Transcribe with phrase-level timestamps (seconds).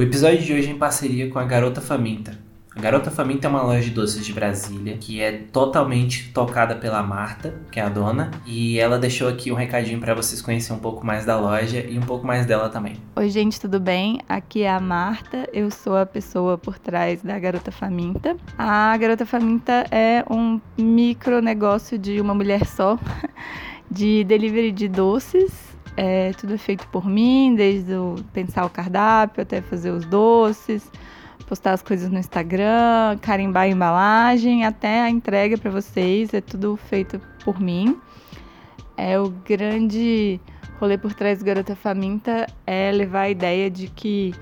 [0.00, 2.32] O episódio de hoje é em parceria com a Garota Faminta.
[2.74, 7.02] A Garota Faminta é uma loja de doces de Brasília que é totalmente tocada pela
[7.02, 10.80] Marta, que é a dona, e ela deixou aqui um recadinho para vocês conhecerem um
[10.80, 12.96] pouco mais da loja e um pouco mais dela também.
[13.14, 14.20] Oi, gente, tudo bem?
[14.26, 18.38] Aqui é a Marta, eu sou a pessoa por trás da Garota Faminta.
[18.56, 22.98] A Garota Faminta é um micro negócio de uma mulher só,
[23.90, 29.42] de delivery de doces é, tudo é feito por mim, desde o pensar o cardápio
[29.42, 30.90] até fazer os doces,
[31.46, 36.76] postar as coisas no Instagram, carimbar a embalagem, até a entrega para vocês, é tudo
[36.76, 37.98] feito por mim.
[38.96, 40.40] É o grande
[40.78, 44.34] rolê por trás do Garota Faminta é levar a ideia de que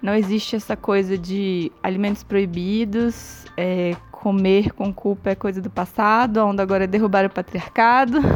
[0.00, 6.38] não existe essa coisa de alimentos proibidos, é, comer com culpa é coisa do passado,
[6.38, 8.18] onde agora é derrubar o patriarcado.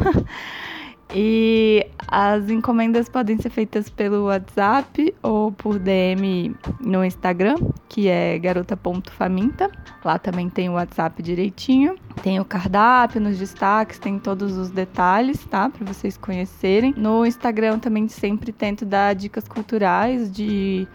[1.15, 7.55] E as encomendas podem ser feitas pelo WhatsApp ou por DM no Instagram,
[7.89, 9.71] que é garota.faminta.
[10.05, 11.97] Lá também tem o WhatsApp direitinho.
[12.23, 15.71] Tem o cardápio nos destaques, tem todos os detalhes, tá?
[15.71, 16.93] Para vocês conhecerem.
[16.99, 20.87] No Instagram também sempre tento dar dicas culturais de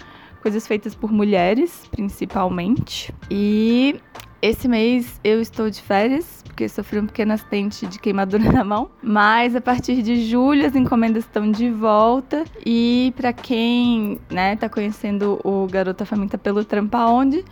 [0.44, 3.12] coisas feitas por mulheres, principalmente.
[3.32, 4.00] E
[4.40, 8.90] esse mês eu estou de férias, porque sofri um pequeno acidente de queimadura na mão.
[9.04, 12.44] Mas a partir de julho as encomendas estão de volta.
[12.66, 17.46] E para quem né, tá conhecendo o Garota Faminta pelo Trampa Onde,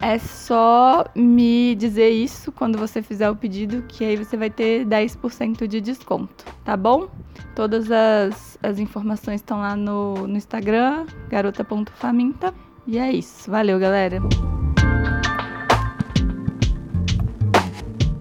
[0.00, 4.84] é só me dizer isso quando você fizer o pedido, que aí você vai ter
[4.84, 7.08] 10% de desconto, tá bom?
[7.54, 12.52] Todas as, as informações estão lá no, no Instagram, garota.faminta.
[12.88, 13.50] E é isso.
[13.50, 14.20] Valeu, galera!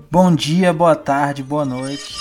[0.09, 2.15] Bom dia, boa tarde, boa noite.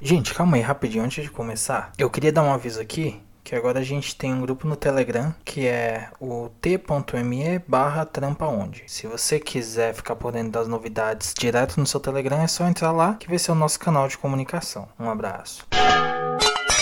[0.00, 1.90] Gente, calma aí, rapidinho, antes de começar.
[1.98, 5.34] Eu queria dar um aviso aqui, que agora a gente tem um grupo no Telegram,
[5.44, 8.84] que é o t.me barra trampaonde.
[8.86, 12.92] Se você quiser ficar por dentro das novidades direto no seu Telegram, é só entrar
[12.92, 14.88] lá, que vai ser o nosso canal de comunicação.
[14.96, 15.66] Um abraço.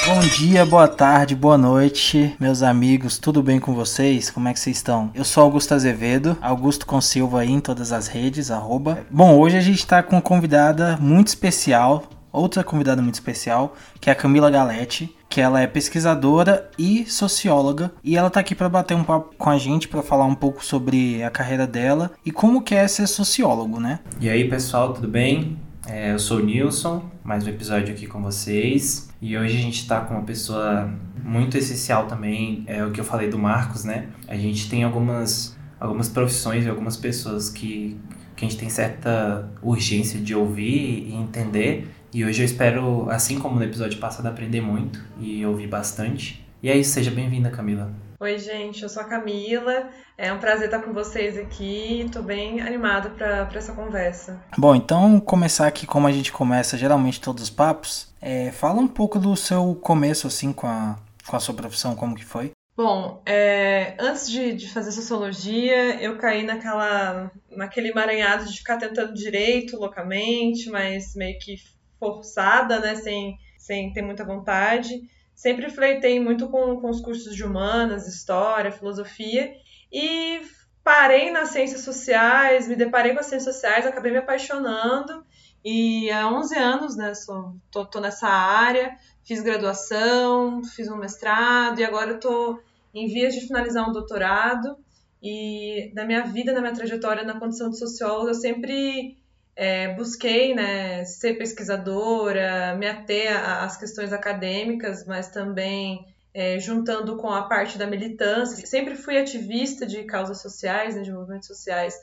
[0.07, 4.31] Bom dia, boa tarde, boa noite, meus amigos, tudo bem com vocês?
[4.31, 5.11] Como é que vocês estão?
[5.13, 9.01] Eu sou Augusto Azevedo, Augusto com Silva aí em todas as redes, arroba.
[9.11, 14.09] Bom, hoje a gente tá com uma convidada muito especial, outra convidada muito especial, que
[14.09, 18.69] é a Camila Galete, que ela é pesquisadora e socióloga, e ela tá aqui para
[18.69, 22.31] bater um papo com a gente para falar um pouco sobre a carreira dela e
[22.31, 23.99] como que é ser sociólogo, né?
[24.21, 25.59] E aí, pessoal, tudo bem?
[25.89, 29.06] É, eu sou o Nilson, mais um episódio aqui com vocês.
[29.21, 30.91] E hoje a gente está com uma pessoa
[31.23, 34.09] muito essencial também, é o que eu falei do Marcos, né?
[34.29, 37.97] A gente tem algumas, algumas profissões e algumas pessoas que,
[38.37, 41.89] que a gente tem certa urgência de ouvir e entender.
[42.13, 46.47] E hoje eu espero, assim como no episódio passado, aprender muito e ouvir bastante.
[46.63, 48.06] E é isso, seja bem-vinda, Camila.
[48.19, 49.91] Oi, gente, eu sou a Camila.
[50.17, 52.01] É um prazer estar com vocês aqui.
[52.01, 54.43] Estou bem animada para essa conversa.
[54.57, 58.15] Bom, então começar aqui como a gente começa geralmente todos os papos.
[58.19, 62.17] É, fala um pouco do seu começo assim com a, com a sua profissão, como
[62.17, 62.53] que foi?
[62.75, 69.13] Bom, é, antes de, de, fazer sociologia, eu caí naquela, naquele emaranhado de ficar tentando
[69.13, 71.57] direito loucamente, mas meio que
[71.99, 75.03] forçada, né, sem, sem ter muita vontade.
[75.37, 79.53] Sempre fleitei muito com, com os cursos de humanas, história, filosofia,
[79.93, 80.41] e
[80.83, 85.27] parei nas ciências sociais, me deparei com as ciências sociais, acabei me apaixonando,
[85.63, 91.81] e há 11 anos, né, sou, tô, tô nessa área, fiz graduação, fiz um mestrado,
[91.81, 92.59] e agora tô
[92.95, 94.79] em vias de finalizar um doutorado,
[95.23, 99.19] e na minha vida, na minha trajetória na condição de socióloga, eu sempre
[99.57, 107.31] é, busquei né, ser pesquisadora, me ater às questões acadêmicas, mas também é, juntando com
[107.31, 108.67] a parte da militância.
[108.67, 111.95] Sempre fui ativista de causas sociais, né, de movimentos sociais,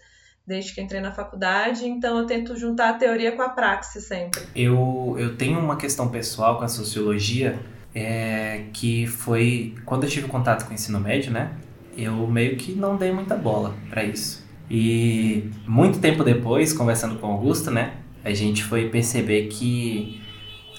[0.45, 4.41] desde que entrei na faculdade, então eu tento juntar a teoria com a praxis sempre.
[4.53, 7.57] Eu, eu tenho uma questão pessoal com a sociologia,
[7.95, 11.55] é, que foi quando eu tive contato com o ensino médio, né?
[11.95, 14.42] Eu meio que não dei muita bola para isso.
[14.69, 17.93] E muito tempo depois, conversando com o Augusto, né,
[18.23, 20.21] a gente foi perceber que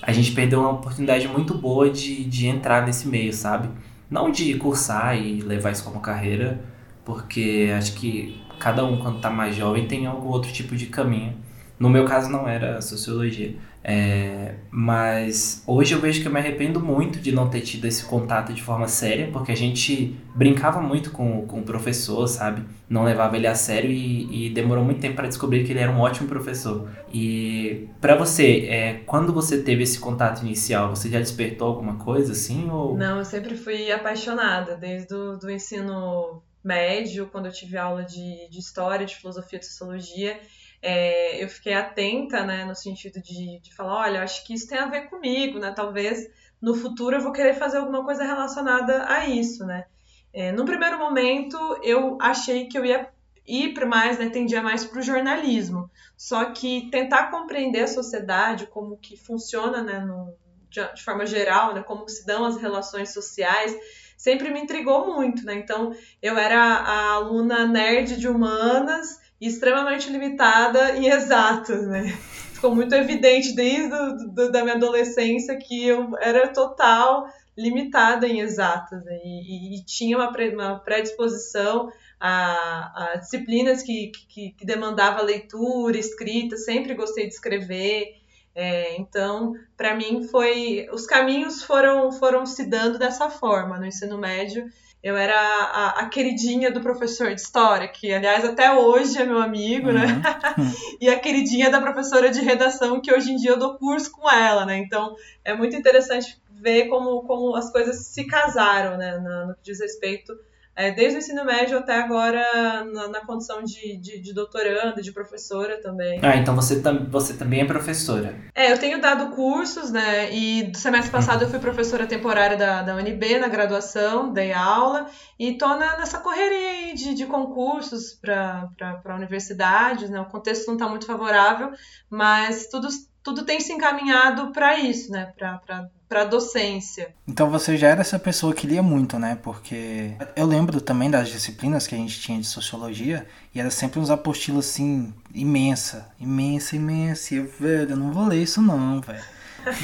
[0.03, 3.69] a gente perdeu uma oportunidade muito boa de, de entrar nesse meio, sabe?
[4.11, 6.63] Não de cursar e levar isso como carreira,
[7.05, 11.35] porque acho que cada um, quando tá mais jovem, tem algum outro tipo de caminho.
[11.79, 13.57] No meu caso não era sociologia.
[13.87, 18.03] É, mas hoje eu vejo que eu me arrependo muito de não ter tido esse
[18.03, 22.65] contato de forma séria, porque a gente brincava muito com, com o professor, sabe?
[22.89, 25.93] Não levava ele a sério e, e demorou muito tempo para descobrir que ele era
[25.93, 26.89] um ótimo professor.
[27.13, 32.33] E para você, é, quando você teve esse contato inicial, você já despertou alguma coisa
[32.33, 32.71] assim?
[32.71, 32.97] Ou...
[32.97, 38.49] Não, eu sempre fui apaixonada, desde o do ensino médio, quando eu tive aula de,
[38.49, 40.41] de história, de filosofia, de sociologia
[40.87, 44.77] é, eu fiquei atenta, né, no sentido de, de falar, olha, acho que isso tem
[44.77, 46.29] a ver comigo, né, talvez
[46.61, 49.87] no futuro eu vou querer fazer alguma coisa relacionada a isso, né.
[50.31, 53.09] É, no primeiro momento, eu achei que eu ia
[53.47, 58.67] ir para mais, né, tendia mais para o jornalismo, só que tentar compreender a sociedade,
[58.67, 60.35] como que funciona, né, no,
[60.69, 63.75] de, de forma geral, né, como se dão as relações sociais,
[64.19, 65.55] sempre me intrigou muito, né?
[65.55, 72.09] Então, eu era a aluna nerd de humanas extremamente limitada em exatas, né?
[72.55, 78.41] Ficou muito evidente desde do, do, da minha adolescência que eu era total limitada em
[78.41, 79.17] exatas né?
[79.25, 81.89] e, e, tinha uma, pre, uma predisposição
[82.19, 88.17] a, a disciplinas que, que, que, demandava leitura, escrita, sempre gostei de escrever.
[88.57, 94.17] É, então, para mim foi os caminhos foram foram se dando dessa forma no ensino
[94.17, 94.71] médio
[95.05, 99.39] eu era a, a, queridinha do professor de história, que aliás até hoje é meu
[99.39, 100.07] amigo, né?
[100.07, 100.65] uhum.
[100.65, 100.75] né?
[100.99, 104.31] e a queridinha da professora de redação, que hoje em dia eu dou curso com
[104.31, 104.79] ela, né?
[104.79, 105.15] Então
[105.45, 109.19] é muito interessante ver como, como as coisas se casaram, né?
[109.19, 110.33] No, no que diz respeito
[110.77, 115.13] é, desde o ensino médio até agora na, na condição de, de, de, doutoranda, de
[115.13, 116.19] professora também.
[116.23, 118.35] Ah, então você, tam, você também é professora.
[118.55, 120.33] É, eu tenho dado cursos, né?
[120.35, 125.07] E do semestre passado eu fui professora temporária da, da UNB na graduação, dei aula,
[125.39, 130.21] e tô na, nessa correria aí de, de concursos para universidades, né?
[130.21, 131.71] O contexto não está muito favorável,
[132.11, 132.89] mas tudo,
[133.23, 135.33] tudo tem se encaminhado para isso, né?
[135.37, 137.09] Para para docência.
[137.27, 139.37] Então você já era essa pessoa que lia muito, né?
[139.43, 143.99] Porque eu lembro também das disciplinas que a gente tinha de sociologia e era sempre
[143.99, 147.35] uns apostilos assim imensa, imensa, imensa.
[147.35, 149.25] E eu, velho, eu não vou ler isso não, velho.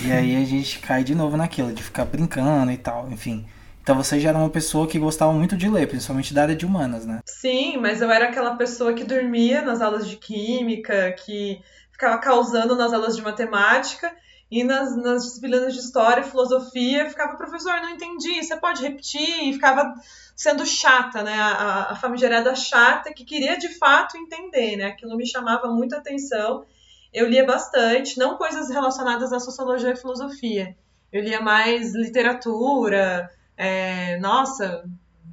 [0.06, 3.44] e aí a gente cai de novo naquilo de ficar brincando e tal, enfim.
[3.82, 6.64] Então você já era uma pessoa que gostava muito de ler, principalmente da área de
[6.64, 7.18] humanas, né?
[7.26, 11.60] Sim, mas eu era aquela pessoa que dormia nas aulas de química, que
[11.90, 14.14] ficava causando nas aulas de matemática
[14.50, 19.48] e nas, nas disciplinas de história e filosofia, ficava, professor, não entendi, você pode repetir?
[19.48, 19.94] E ficava
[20.34, 21.34] sendo chata, né?
[21.34, 24.86] A, a famigerada chata que queria de fato entender, né?
[24.86, 26.64] Aquilo me chamava muita atenção.
[27.12, 30.76] Eu lia bastante, não coisas relacionadas à sociologia e filosofia.
[31.12, 34.84] Eu lia mais literatura, é, nossa,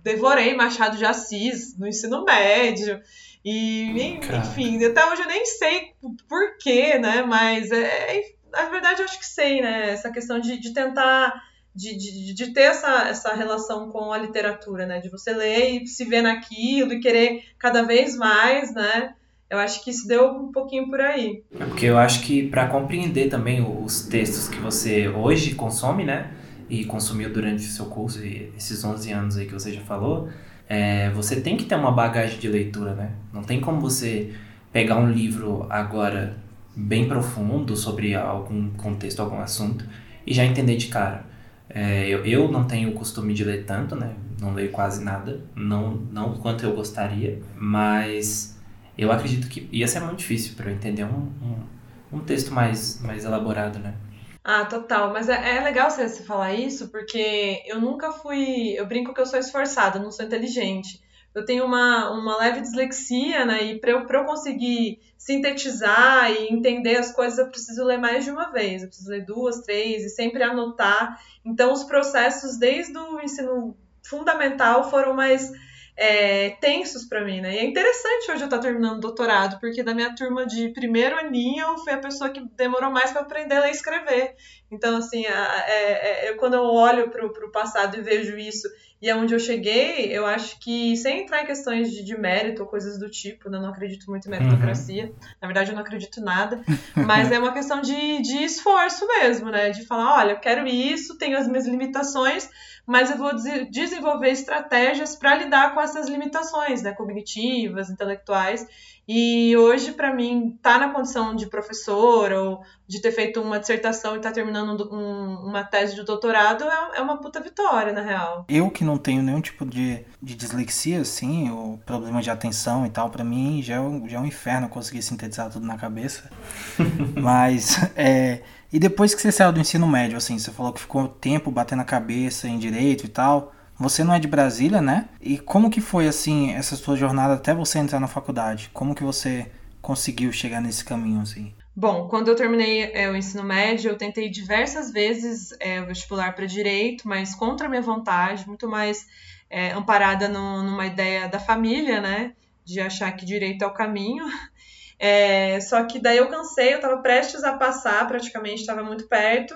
[0.04, 3.02] devorei Machado de Assis no ensino médio.
[3.44, 3.94] E,
[4.30, 5.94] enfim, até hoje eu nem sei
[6.28, 7.22] porquê, né?
[7.22, 9.92] Mas é, na verdade, acho que sei, né?
[9.92, 11.44] Essa questão de, de tentar.
[11.76, 15.00] De, de, de, ter essa, essa relação com a literatura, né?
[15.00, 19.14] De você ler e se ver naquilo e querer cada vez mais, né?
[19.48, 21.44] Eu acho que isso deu um pouquinho por aí.
[21.58, 26.32] É porque eu acho que para compreender também os textos que você hoje consome, né?
[26.68, 30.28] E consumiu durante o seu curso, esses 11 anos aí que você já falou,
[30.68, 33.12] é, você tem que ter uma bagagem de leitura, né?
[33.32, 34.34] Não tem como você
[34.74, 36.36] pegar um livro agora
[36.78, 39.84] bem profundo sobre algum contexto, algum assunto,
[40.26, 41.26] e já entender de cara.
[41.68, 44.14] É, eu, eu não tenho o costume de ler tanto, né?
[44.40, 48.58] Não leio quase nada, não, não quanto eu gostaria, mas
[48.96, 53.02] eu acredito que ia ser muito difícil para eu entender um, um, um, texto mais,
[53.02, 53.96] mais elaborado, né?
[54.44, 55.12] Ah, total.
[55.12, 58.74] Mas é, é legal você, falar isso, porque eu nunca fui.
[58.78, 61.02] Eu brinco que eu sou esforçada, não sou inteligente
[61.38, 63.64] eu tenho uma, uma leve dislexia, né?
[63.64, 68.32] E para eu, eu conseguir sintetizar e entender as coisas, eu preciso ler mais de
[68.32, 68.82] uma vez.
[68.82, 71.22] Eu preciso ler duas, três e sempre anotar.
[71.46, 75.52] Então, os processos desde o ensino fundamental foram mais
[75.98, 77.56] é, tensos para mim, né?
[77.56, 80.70] E é interessante hoje eu estar tá terminando o doutorado, porque da minha turma de
[80.70, 84.36] primeiro aninho eu fui a pessoa que demorou mais para aprender a ler e escrever.
[84.70, 88.68] Então, assim, a, é, é, quando eu olho para o passado e vejo isso
[89.00, 92.68] e aonde eu cheguei, eu acho que, sem entrar em questões de, de mérito ou
[92.68, 93.58] coisas do tipo, né?
[93.58, 95.16] eu não acredito muito em meritocracia, uhum.
[95.40, 96.64] na verdade eu não acredito nada,
[97.06, 99.70] mas é uma questão de, de esforço mesmo, né?
[99.70, 102.50] De falar, olha, eu quero isso, tenho as minhas limitações,
[102.88, 103.32] mas eu vou
[103.70, 108.66] desenvolver estratégias para lidar com essas limitações, né, cognitivas, intelectuais.
[109.08, 113.58] E hoje, para mim, estar tá na condição de professor ou de ter feito uma
[113.58, 117.94] dissertação e estar tá terminando um, uma tese de doutorado é, é, uma puta vitória,
[117.94, 118.46] na real.
[118.50, 122.90] Eu que não tenho nenhum tipo de, de dislexia, assim, ou problema de atenção e
[122.90, 126.30] tal, para mim já é, já é um inferno conseguir sintetizar tudo na cabeça.
[127.16, 128.42] Mas, é.
[128.74, 131.82] E depois que você saiu do ensino médio, assim, você falou que ficou tempo batendo
[131.82, 133.54] a cabeça em direito e tal.
[133.80, 135.08] Você não é de Brasília, né?
[135.22, 138.70] E como que foi assim essa sua jornada até você entrar na faculdade?
[138.74, 141.54] Como que você conseguiu chegar nesse caminho assim?
[141.76, 146.34] Bom, quando eu terminei é, o ensino médio, eu tentei diversas vezes é, o vestibular
[146.34, 149.06] para direito, mas contra a minha vontade, muito mais
[149.48, 152.34] é, amparada no, numa ideia da família, né?
[152.66, 154.26] De achar que direito é o caminho.
[155.00, 159.54] É, só que daí eu cansei, eu estava prestes a passar, praticamente estava muito perto,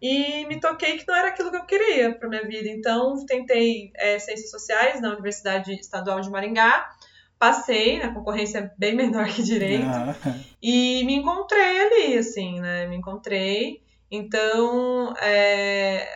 [0.00, 2.68] e me toquei que não era aquilo que eu queria para minha vida.
[2.68, 6.90] Então, tentei é, Ciências Sociais na Universidade Estadual de Maringá,
[7.38, 10.14] passei, na concorrência bem menor que Direito, ah.
[10.62, 12.86] e me encontrei ali, assim, né?
[12.86, 13.82] Me encontrei.
[14.10, 16.08] Então, é,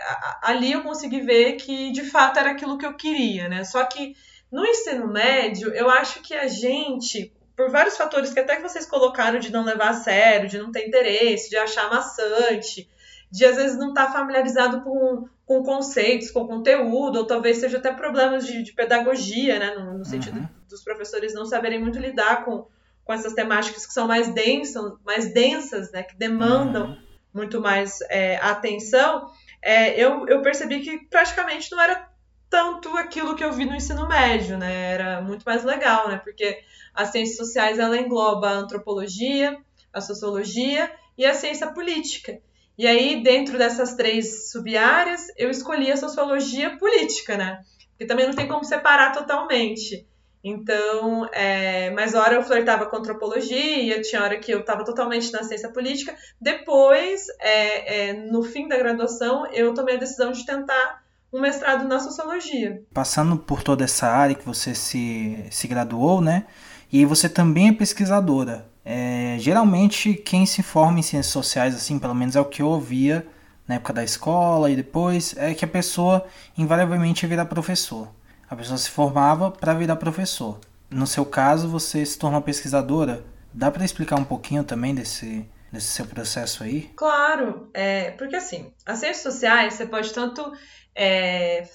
[0.42, 3.64] ali eu consegui ver que de fato era aquilo que eu queria, né?
[3.64, 4.14] Só que
[4.50, 8.86] no ensino médio, eu acho que a gente, por vários fatores que até que vocês
[8.86, 12.88] colocaram de não levar a sério, de não ter interesse, de achar maçante,
[13.30, 17.78] de às vezes não estar tá familiarizado com, com conceitos, com conteúdo, ou talvez seja
[17.78, 19.74] até problemas de, de pedagogia, né?
[19.74, 20.48] No, no sentido uhum.
[20.68, 22.66] dos professores não saberem muito lidar com,
[23.04, 26.02] com essas temáticas que são mais densas, mais densas, né?
[26.02, 26.98] Que demandam uhum.
[27.34, 29.30] muito mais é, atenção.
[29.60, 32.08] É, eu, eu percebi que praticamente não era
[32.50, 34.92] tanto aquilo que eu vi no ensino médio, né?
[34.92, 36.18] Era muito mais legal, né?
[36.22, 36.62] Porque
[36.94, 39.58] as ciências sociais ela engloba a antropologia,
[39.92, 42.40] a sociologia e a ciência política.
[42.78, 47.60] E aí, dentro dessas três sub-áreas, eu escolhi a sociologia política, né?
[47.90, 50.06] Porque também não tem como separar totalmente.
[50.44, 55.42] Então, é, mas hora eu flertava com antropologia, tinha hora que eu estava totalmente na
[55.42, 56.14] ciência política.
[56.40, 61.86] Depois, é, é, no fim da graduação, eu tomei a decisão de tentar um mestrado
[61.86, 62.82] na sociologia.
[62.94, 66.46] Passando por toda essa área que você se, se graduou, né?
[66.90, 68.66] E você também é pesquisadora.
[68.90, 72.68] É, geralmente quem se forma em ciências sociais, assim, pelo menos é o que eu
[72.68, 73.26] ouvia
[73.66, 76.26] na época da escola e depois, é que a pessoa
[76.56, 78.08] invariavelmente ia virar professor.
[78.48, 80.58] A pessoa se formava para virar professor.
[80.90, 83.22] No seu caso, você se tornou pesquisadora.
[83.52, 86.90] Dá para explicar um pouquinho também desse, desse seu processo aí?
[86.96, 90.50] Claro, é, porque assim, as ciências sociais você pode tanto
[90.94, 91.68] é,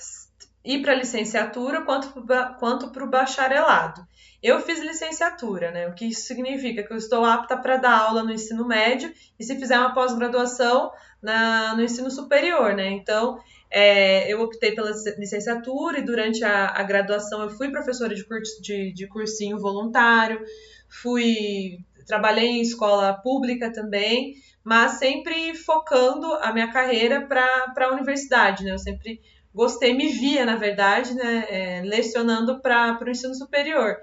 [0.65, 4.03] ir para a licenciatura quanto para o bacharelado.
[4.43, 5.87] Eu fiz licenciatura, né?
[5.87, 6.83] O que isso significa?
[6.83, 10.91] Que eu estou apta para dar aula no ensino médio e se fizer uma pós-graduação
[11.21, 12.89] no ensino superior, né?
[12.89, 13.39] Então,
[13.71, 18.61] é, eu optei pela licenciatura e durante a, a graduação eu fui professora de, curso,
[18.61, 20.43] de, de cursinho voluntário,
[20.89, 28.65] fui trabalhei em escola pública também, mas sempre focando a minha carreira para a universidade,
[28.65, 28.71] né?
[28.71, 29.21] Eu sempre
[29.55, 33.97] gostei, me via, na verdade, né, é, lecionando para o ensino superior.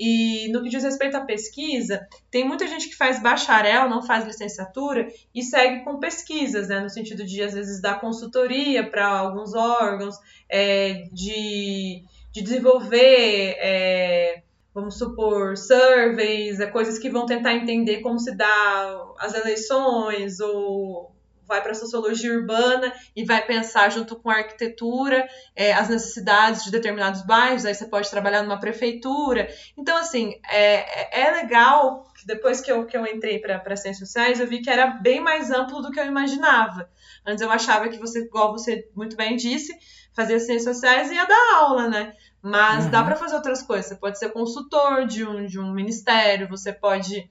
[0.00, 4.24] E no que diz respeito à pesquisa, tem muita gente que faz bacharel, não faz
[4.24, 6.80] licenciatura e segue com pesquisas, né?
[6.80, 10.16] No sentido de, às vezes, dar consultoria para alguns órgãos,
[10.48, 12.02] é, de,
[12.32, 14.42] de desenvolver, é,
[14.72, 21.12] vamos supor, surveys, é, coisas que vão tentar entender como se dá as eleições ou
[21.50, 26.64] vai para a sociologia urbana e vai pensar junto com a arquitetura é, as necessidades
[26.64, 29.48] de determinados bairros, aí você pode trabalhar numa prefeitura.
[29.76, 34.38] Então, assim, é, é legal que depois que eu, que eu entrei para ciências sociais,
[34.38, 36.88] eu vi que era bem mais amplo do que eu imaginava.
[37.26, 39.76] Antes eu achava que você, igual você muito bem disse,
[40.14, 42.14] fazia ciências sociais e ia dar aula, né?
[42.40, 42.90] Mas uhum.
[42.90, 43.86] dá para fazer outras coisas.
[43.86, 47.28] Você pode ser consultor de um, de um ministério, você pode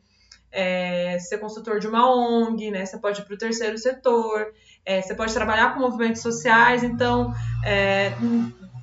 [0.51, 2.85] é, ser consultor de uma ONG, né?
[2.85, 4.47] Você pode ir para o terceiro setor,
[4.85, 7.33] é, você pode trabalhar com movimentos sociais, então
[7.65, 8.11] é,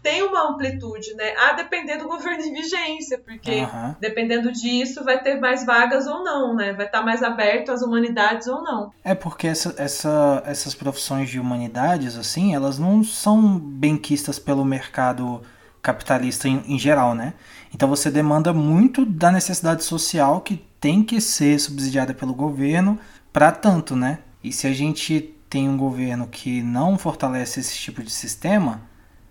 [0.03, 1.35] tem uma amplitude, né?
[1.37, 3.95] A depender do governo em vigência, porque uhum.
[4.01, 6.73] dependendo disso vai ter mais vagas ou não, né?
[6.73, 8.93] Vai estar mais aberto às humanidades ou não.
[9.03, 15.43] É porque essa, essa, essas profissões de humanidades, assim, elas não são benquistas pelo mercado
[15.87, 17.35] capitalista em, em geral, né?
[17.73, 22.99] Então você demanda muito da necessidade social que tem que ser subsidiada pelo governo
[23.33, 24.19] para tanto, né?
[24.43, 28.83] E se a gente tem um governo que não fortalece esse tipo de sistema,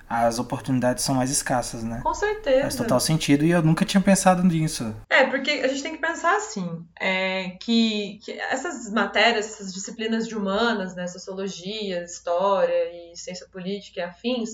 [0.07, 1.99] as oportunidades são mais escassas, né?
[2.01, 2.61] Com certeza.
[2.61, 4.95] Faz total sentido e eu nunca tinha pensado nisso.
[5.09, 10.25] É, porque a gente tem que pensar assim, é, que, que essas matérias, essas disciplinas
[10.25, 14.51] de humanas, né, sociologia, história e ciência política e afins,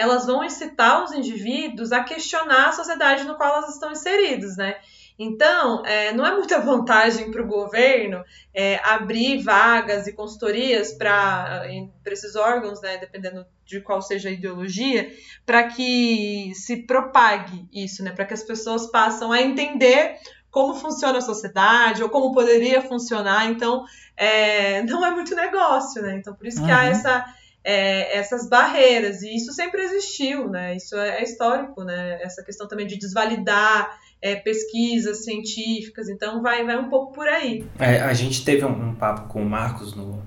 [0.00, 4.76] elas vão incitar os indivíduos a questionar a sociedade no qual elas estão inseridos, né?
[5.18, 11.66] Então, é, não é muita vantagem para o governo é, abrir vagas e consultorias para
[12.06, 15.12] esses órgãos, né, dependendo de qual seja a ideologia,
[15.44, 20.16] para que se propague isso, né, para que as pessoas passem a entender
[20.50, 23.50] como funciona a sociedade ou como poderia funcionar.
[23.50, 23.84] Então,
[24.16, 26.16] é, não é muito negócio, né?
[26.16, 26.76] Então, por isso que uhum.
[26.76, 27.24] há essa,
[27.62, 29.22] é, essas barreiras.
[29.22, 30.76] E isso sempre existiu, né?
[30.76, 32.18] Isso é, é histórico, né?
[32.22, 36.08] Essa questão também de desvalidar é, pesquisas científicas.
[36.08, 37.64] Então, vai, vai um pouco por aí.
[37.78, 40.22] É, a gente teve um, um, papo com o Marcos no.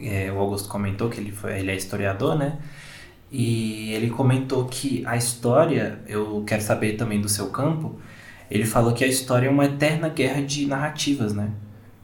[0.00, 2.58] É, o Augusto comentou que ele, foi, ele é historiador, né?
[3.32, 7.98] E ele comentou que a história, eu quero saber também do seu campo,
[8.50, 11.50] ele falou que a história é uma eterna guerra de narrativas, né?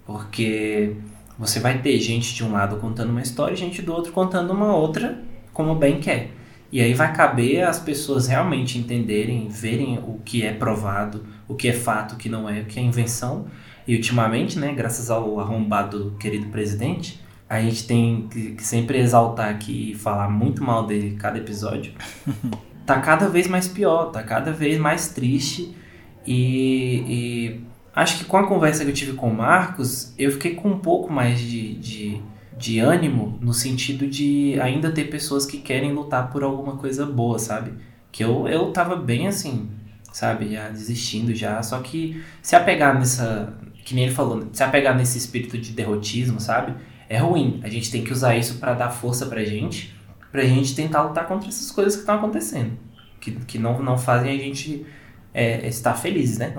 [0.05, 0.97] Porque
[1.43, 4.53] você vai ter gente de um lado contando uma história e gente do outro contando
[4.53, 5.19] uma outra
[5.53, 6.31] como bem quer.
[6.71, 11.67] E aí vai caber as pessoas realmente entenderem, verem o que é provado, o que
[11.67, 13.47] é fato, o que não é, o que é invenção.
[13.89, 19.91] E ultimamente, né, graças ao arrombado querido presidente, a gente tem que sempre exaltar aqui
[19.91, 21.93] e falar muito mal dele cada episódio.
[22.87, 25.77] tá cada vez mais pior, tá cada vez mais triste
[26.25, 27.61] e, e,
[27.95, 30.79] acho que com a conversa que eu tive com o Marcos, eu fiquei com um
[30.79, 32.21] pouco mais de, de,
[32.57, 37.39] de ânimo no sentido de ainda ter pessoas que querem lutar por alguma coisa boa,
[37.39, 37.73] sabe?
[38.11, 39.71] Que eu, eu tava bem assim,
[40.13, 40.53] sabe?
[40.53, 41.63] Já desistindo já.
[41.63, 43.55] Só que se apegar nessa.
[43.85, 46.75] Que nem ele falou, se apegar nesse espírito de derrotismo, sabe?
[47.09, 47.61] É ruim.
[47.65, 49.95] A gente tem que usar isso para dar força pra gente,
[50.31, 52.79] pra gente tentar lutar contra essas coisas que estão acontecendo.
[53.21, 54.87] Que, que não, não fazem a gente
[55.35, 56.53] é, estar felizes, né?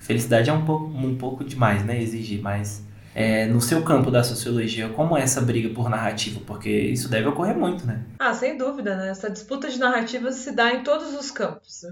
[0.00, 2.00] Felicidade é um pouco, um pouco demais, né?
[2.00, 6.40] Exigir, mas é, no seu campo da sociologia, como é essa briga por narrativa?
[6.44, 8.02] Porque isso deve ocorrer muito, né?
[8.18, 9.10] Ah, sem dúvida, né?
[9.10, 11.82] Essa disputa de narrativas se dá em todos os campos.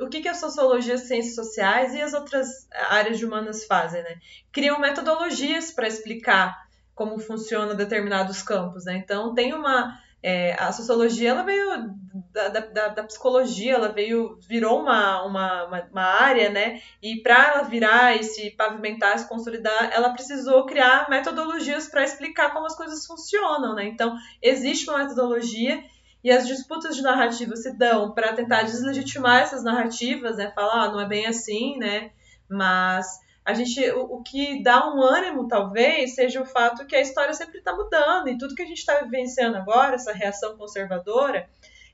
[0.00, 4.02] O que, que a sociologia, as ciências sociais e as outras áreas de humanas fazem,
[4.02, 4.16] né?
[4.50, 6.56] Criam metodologias para explicar
[6.94, 8.96] como funcionam determinados campos, né?
[8.96, 11.94] Então, tem uma é, a sociologia ela veio
[12.32, 16.80] da, da, da, psicologia, ela veio virou uma, uma, uma, área, né?
[17.02, 22.52] E para ela virar e se pavimentar, se consolidar, ela precisou criar metodologias para explicar
[22.52, 23.84] como as coisas funcionam, né?
[23.86, 25.82] Então existe uma metodologia
[26.22, 30.52] e as disputas de narrativa se dão para tentar deslegitimar essas narrativas, né?
[30.54, 32.12] Falar, ah, não é bem assim, né?
[32.48, 33.06] Mas
[33.44, 37.34] a gente o, o, que dá um ânimo talvez seja o fato que a história
[37.34, 41.48] sempre está mudando e tudo que a gente está vivenciando agora essa reação conservadora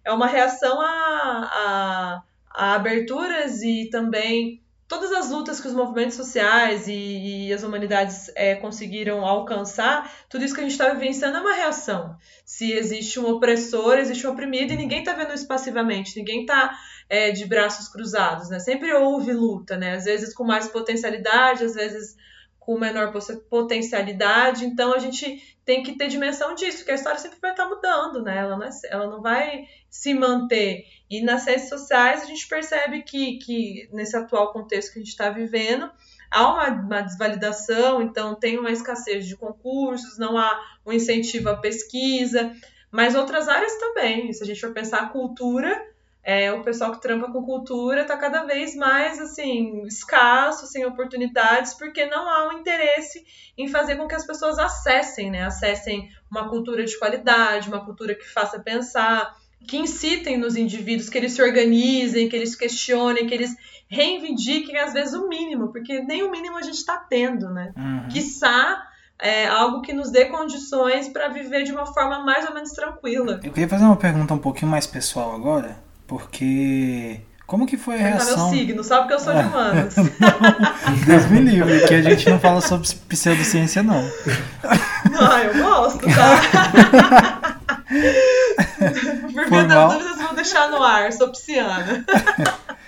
[0.04, 6.16] é uma reação a, a, a aberturas e também todas as lutas que os movimentos
[6.16, 11.36] sociais e, e as humanidades é, conseguiram alcançar, tudo isso que a gente está vivenciando
[11.36, 12.16] é uma reação.
[12.44, 16.74] Se existe um opressor, existe um oprimido e ninguém está vendo isso passivamente, ninguém está
[17.08, 18.58] é, de braços cruzados, né?
[18.58, 19.94] Sempre houve luta, né?
[19.94, 22.16] Às vezes com mais potencialidade, às vezes
[22.58, 23.12] com menor
[23.48, 24.66] potencialidade.
[24.66, 28.22] Então a gente tem que ter dimensão disso, que a história sempre vai estar mudando,
[28.22, 28.38] né?
[28.38, 30.84] Ela não, é, ela não vai se manter.
[31.08, 35.10] E nas ciências sociais a gente percebe que, que nesse atual contexto que a gente
[35.10, 35.90] está vivendo,
[36.30, 41.56] há uma, uma, desvalidação, então tem uma escassez de concursos, não há um incentivo à
[41.56, 42.54] pesquisa,
[42.90, 44.30] mas outras áreas também.
[44.32, 45.74] Se a gente for pensar a cultura,
[46.28, 51.72] é, o pessoal que trampa com cultura está cada vez mais assim escasso, sem oportunidades,
[51.72, 53.24] porque não há um interesse
[53.56, 55.44] em fazer com que as pessoas acessem, né?
[55.44, 59.34] Acessem uma cultura de qualidade, uma cultura que faça pensar,
[59.66, 63.56] que incitem nos indivíduos, que eles se organizem, que eles questionem, que eles
[63.88, 67.72] reivindiquem às vezes o mínimo, porque nem o mínimo a gente está tendo, né?
[67.74, 68.08] Uhum.
[68.10, 68.86] Quiçá
[69.18, 73.40] é, algo que nos dê condições para viver de uma forma mais ou menos tranquila.
[73.42, 75.87] Eu queria fazer uma pergunta um pouquinho mais pessoal agora.
[76.08, 77.20] Porque.
[77.46, 78.50] Como que foi a reação?
[78.50, 79.94] meu signo, só porque eu sou de humanos.
[81.06, 84.02] Deus me livre, que a gente não fala sobre pseudociência, não.
[85.10, 87.40] Não, eu gosto, tá?
[89.32, 92.04] Por via das dúvidas, vou deixar no ar, sou pisciana.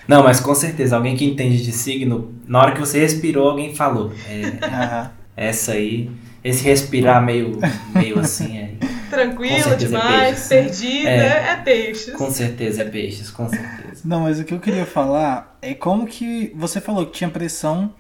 [0.07, 3.75] Não, mas com certeza, alguém que entende de signo, na hora que você respirou, alguém
[3.75, 4.13] falou.
[4.29, 6.11] É, Essa aí,
[6.45, 7.59] esse respirar meio,
[7.95, 8.71] meio assim, é,
[9.11, 12.15] Tranquilo demais, é peixes, perdida, é, é peixes.
[12.15, 14.01] Com certeza é peixes, com certeza.
[14.05, 17.93] Não, mas o que eu queria falar é como que você falou que tinha pressão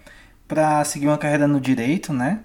[0.47, 2.41] para seguir uma carreira no direito, né?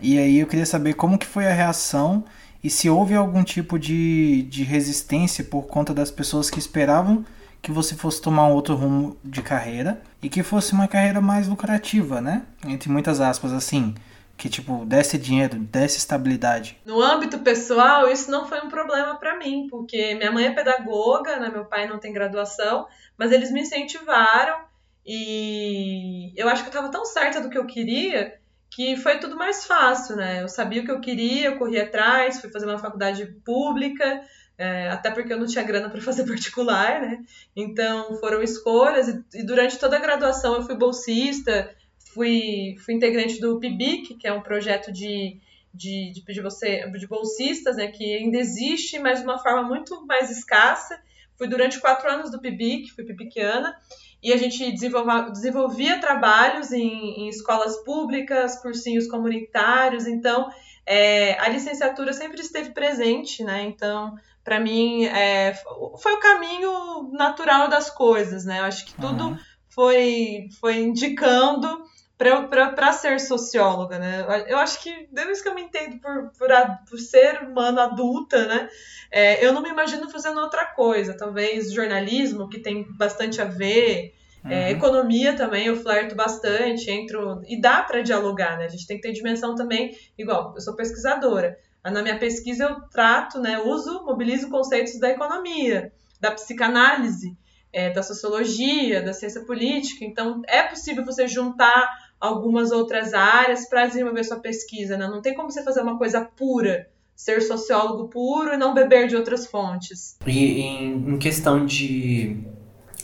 [0.00, 2.24] E aí eu queria saber como que foi a reação
[2.62, 7.24] e se houve algum tipo de, de resistência por conta das pessoas que esperavam
[7.62, 11.48] que você fosse tomar um outro rumo de carreira e que fosse uma carreira mais
[11.48, 12.42] lucrativa, né?
[12.66, 13.94] Entre muitas aspas, assim
[14.36, 16.78] que tipo desse dinheiro, desse estabilidade.
[16.84, 21.38] No âmbito pessoal, isso não foi um problema para mim, porque minha mãe é pedagoga,
[21.38, 21.48] né?
[21.48, 24.64] meu pai não tem graduação, mas eles me incentivaram
[25.04, 28.38] E eu acho que eu estava tão certa do que eu queria
[28.70, 30.42] que foi tudo mais fácil, né?
[30.42, 34.22] Eu sabia o que eu queria, eu corri atrás, fui fazer uma faculdade pública,
[34.58, 37.24] é, até porque eu não tinha grana para fazer particular, né?
[37.54, 41.74] Então foram escolhas, e, e, durante toda a graduação eu fui bolsista,
[42.16, 45.38] fui, fui integrante do PIBIC, que é um projeto de,
[45.72, 47.88] de, de, de, você, de bolsistas, né?
[47.88, 50.98] Que ainda existe, mas de uma forma muito mais escassa.
[51.36, 53.76] Fui durante quatro anos do PIBIC, fui pibiquiana,
[54.22, 60.48] e a gente desenvolvia, desenvolvia trabalhos em, em, escolas públicas, cursinhos comunitários, então
[60.86, 63.64] é, a licenciatura sempre esteve presente, né?
[63.64, 65.52] Então, para mim, é,
[65.98, 68.60] foi o caminho natural das coisas, né?
[68.60, 69.38] Eu acho que tudo uhum.
[69.68, 71.84] foi, foi indicando
[72.18, 74.24] para ser socióloga, né?
[74.48, 76.48] Eu acho que, desde que eu me entendo por, por,
[76.88, 78.68] por ser humana adulta, né?
[79.10, 81.14] É, eu não me imagino fazendo outra coisa.
[81.14, 84.52] Talvez jornalismo, que tem bastante a ver, é, uhum.
[84.52, 87.42] é, economia também, eu flerto bastante, entro.
[87.46, 88.64] E dá para dialogar, né?
[88.64, 91.58] A gente tem que ter dimensão também, igual, eu sou pesquisadora.
[91.84, 97.36] Na minha pesquisa eu trato, né, uso, mobilizo conceitos da economia, da psicanálise,
[97.72, 100.04] é, da sociologia, da ciência política.
[100.04, 104.96] Então, é possível você juntar algumas outras áreas para desenvolver sua pesquisa.
[104.96, 105.06] Né?
[105.06, 109.16] Não tem como você fazer uma coisa pura, ser sociólogo puro e não beber de
[109.16, 110.16] outras fontes.
[110.26, 112.36] E em, em questão de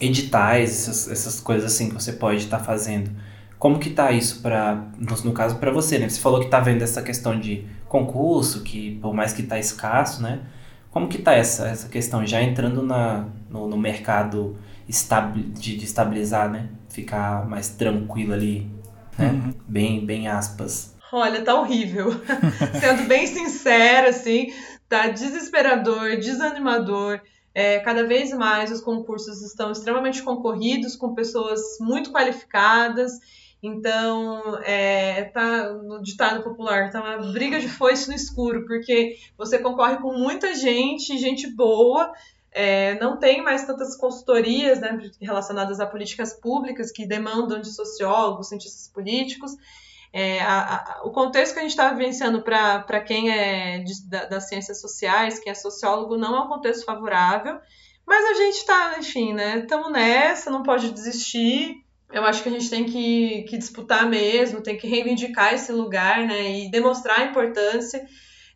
[0.00, 3.10] editais, essas, essas coisas assim que você pode estar tá fazendo,
[3.58, 6.08] como que tá isso para no, no, caso para você, né?
[6.08, 10.20] Você falou que tá vendo essa questão de concurso, que por mais que tá escasso,
[10.20, 10.40] né?
[10.90, 16.50] Como que tá essa, essa questão já entrando na, no, no mercado de, de estabilizar,
[16.50, 16.68] né?
[16.88, 18.68] Ficar mais tranquilo ali
[19.18, 19.30] né?
[19.30, 19.54] Uhum.
[19.68, 20.94] Bem, bem aspas.
[21.12, 22.10] Olha, tá horrível.
[22.80, 24.52] Sendo bem sincera, assim,
[24.88, 27.20] tá desesperador, desanimador.
[27.54, 33.12] É, cada vez mais os concursos estão extremamente concorridos, com pessoas muito qualificadas.
[33.62, 39.56] Então, é, tá no ditado popular, tá uma briga de foice no escuro, porque você
[39.58, 42.12] concorre com muita gente, gente boa,
[42.52, 48.48] é, não tem mais tantas consultorias né, relacionadas a políticas públicas que demandam de sociólogos,
[48.48, 49.56] cientistas políticos.
[50.12, 54.26] É, a, a, o contexto que a gente está vivenciando para quem é de, da,
[54.26, 57.58] das ciências sociais, quem é sociólogo, não é um contexto favorável,
[58.06, 59.60] mas a gente está, enfim, né?
[59.60, 61.82] Estamos nessa, não pode desistir.
[62.12, 66.26] Eu acho que a gente tem que, que disputar mesmo, tem que reivindicar esse lugar,
[66.26, 66.58] né?
[66.58, 68.06] E demonstrar a importância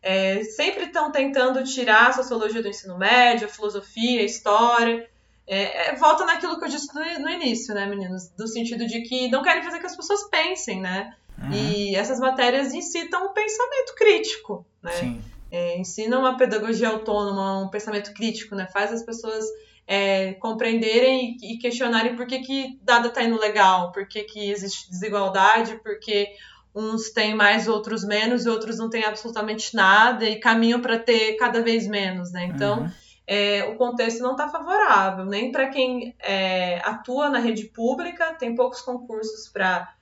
[0.07, 5.05] é, sempre estão tentando tirar a sociologia do ensino médio, a filosofia, a história.
[5.45, 8.29] É, é, volta naquilo que eu disse no, no, início, né, meninos?
[8.29, 11.13] Do sentido de que não querem fazer que as pessoas pensem, né?
[11.37, 11.51] Uhum.
[11.51, 14.91] E essas matérias incitam o pensamento crítico, né?
[14.93, 15.21] Sim.
[15.51, 18.65] É, ensinam uma pedagogia autônoma, um pensamento crítico, né?
[18.71, 19.43] Faz as pessoas
[19.85, 24.89] é, compreenderem e, questionarem por que, que dada está indo legal, por que, que existe
[24.89, 26.29] desigualdade, porque
[26.77, 31.35] uns têm mais, outros menos, e outros não têm absolutamente nada e caminham para ter
[31.37, 32.45] cada vez menos, né?
[32.45, 32.91] Então, uhum.
[33.25, 38.53] é, o contexto não está favorável, nem para quem é, atua na rede pública, tem
[38.55, 39.93] poucos concursos para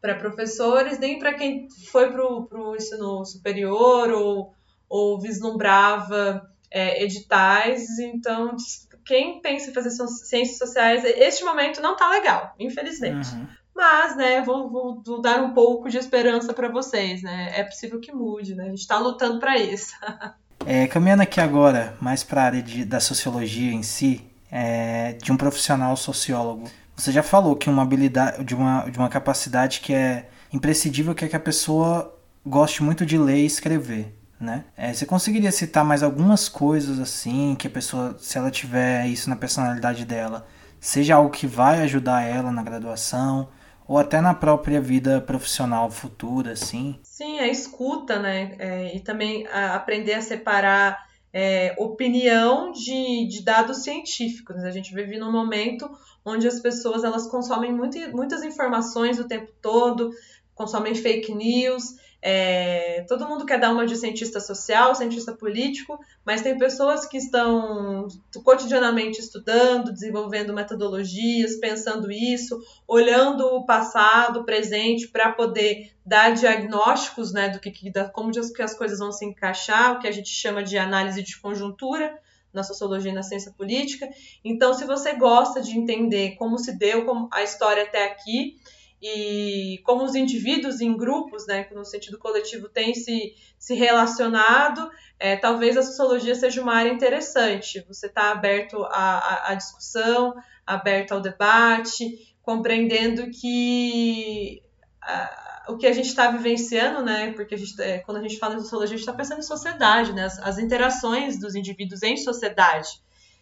[0.00, 4.54] para professores, nem para quem foi para o ensino superior ou,
[4.88, 7.98] ou vislumbrava é, editais.
[7.98, 8.56] Então,
[9.04, 13.28] quem pensa em fazer ciências sociais, este momento não está legal, infelizmente.
[13.34, 13.46] Uhum.
[13.80, 17.50] Mas, né, vou, vou, vou dar um pouco de esperança para vocês, né?
[17.58, 18.64] É possível que mude, né?
[18.64, 19.94] A gente está lutando para isso.
[20.66, 24.20] é, caminhando aqui agora, mais para a área de, da sociologia em si,
[24.52, 26.70] é, de um profissional sociólogo.
[26.94, 31.24] Você já falou que uma habilidade, de uma, de uma capacidade que é imprescindível que
[31.24, 32.14] é que a pessoa
[32.44, 34.14] goste muito de ler e escrever.
[34.38, 34.64] Né?
[34.76, 39.30] É, você conseguiria citar mais algumas coisas assim que a pessoa, se ela tiver isso
[39.30, 40.46] na personalidade dela,
[40.78, 43.48] seja algo que vai ajudar ela na graduação
[43.90, 46.96] ou até na própria vida profissional futura, assim.
[47.02, 48.54] Sim, a escuta, né?
[48.56, 54.62] É, e também a aprender a separar é, opinião de, de dados científicos.
[54.62, 55.90] A gente vive num momento
[56.24, 60.12] onde as pessoas elas consomem muito, muitas informações o tempo todo,
[60.54, 66.42] consomem fake news, é, todo mundo quer dar uma de cientista social, cientista político, mas
[66.42, 68.08] tem pessoas que estão
[68.44, 77.32] cotidianamente estudando, desenvolvendo metodologias, pensando isso, olhando o passado, o presente, para poder dar diagnósticos
[77.32, 80.28] né, do que, da, como que as coisas vão se encaixar, o que a gente
[80.28, 82.18] chama de análise de conjuntura
[82.52, 84.08] na sociologia e na ciência política.
[84.44, 88.56] Então, se você gosta de entender como se deu a história até aqui,
[89.02, 95.36] e como os indivíduos em grupos, né, no sentido coletivo, têm se, se relacionado, é,
[95.36, 97.84] talvez a sociologia seja uma área interessante.
[97.88, 100.34] Você está aberto à, à, discussão,
[100.66, 104.62] aberto ao debate, compreendendo que
[105.00, 108.38] a, o que a gente está vivenciando, né, porque a gente, é, quando a gente
[108.38, 112.02] fala em sociologia, a gente está pensando em sociedade, né, as, as interações dos indivíduos
[112.02, 113.00] em sociedade.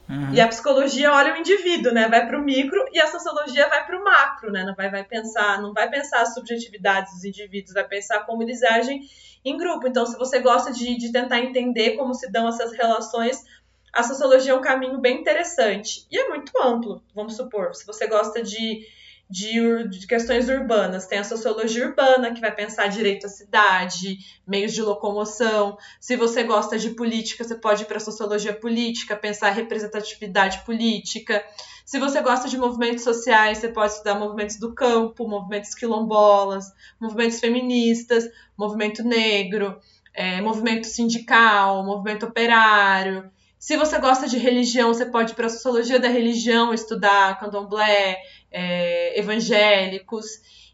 [0.09, 0.33] Uhum.
[0.33, 2.09] E a psicologia olha o indivíduo, né?
[2.09, 4.64] Vai para o micro e a sociologia vai para o macro, né?
[4.64, 8.62] Não vai, vai pensar, não vai pensar as subjetividades dos indivíduos, vai pensar como eles
[8.62, 9.03] agem
[9.44, 9.87] em grupo.
[9.87, 13.44] Então, se você gosta de, de tentar entender como se dão essas relações,
[13.92, 16.07] a sociologia é um caminho bem interessante.
[16.11, 17.75] E é muito amplo, vamos supor.
[17.75, 18.87] Se você gosta de
[19.29, 21.07] de, de, questões urbanas.
[21.07, 25.77] Tem a sociologia urbana, que vai pensar direito à cidade, meios de locomoção.
[26.01, 31.45] Se você gosta de política, você pode ir para a sociologia política, pensar representatividade política.
[31.85, 36.67] Se você gosta de movimentos sociais, você pode estudar movimentos do campo, movimentos quilombolas,
[37.01, 39.79] movimentos feministas, movimento negro,
[40.14, 43.31] é, movimento sindical, movimento operário.
[43.59, 48.17] Se você gosta de religião, você pode ir para a sociologia da religião, estudar candomblé,
[48.51, 50.27] é, evangélicos.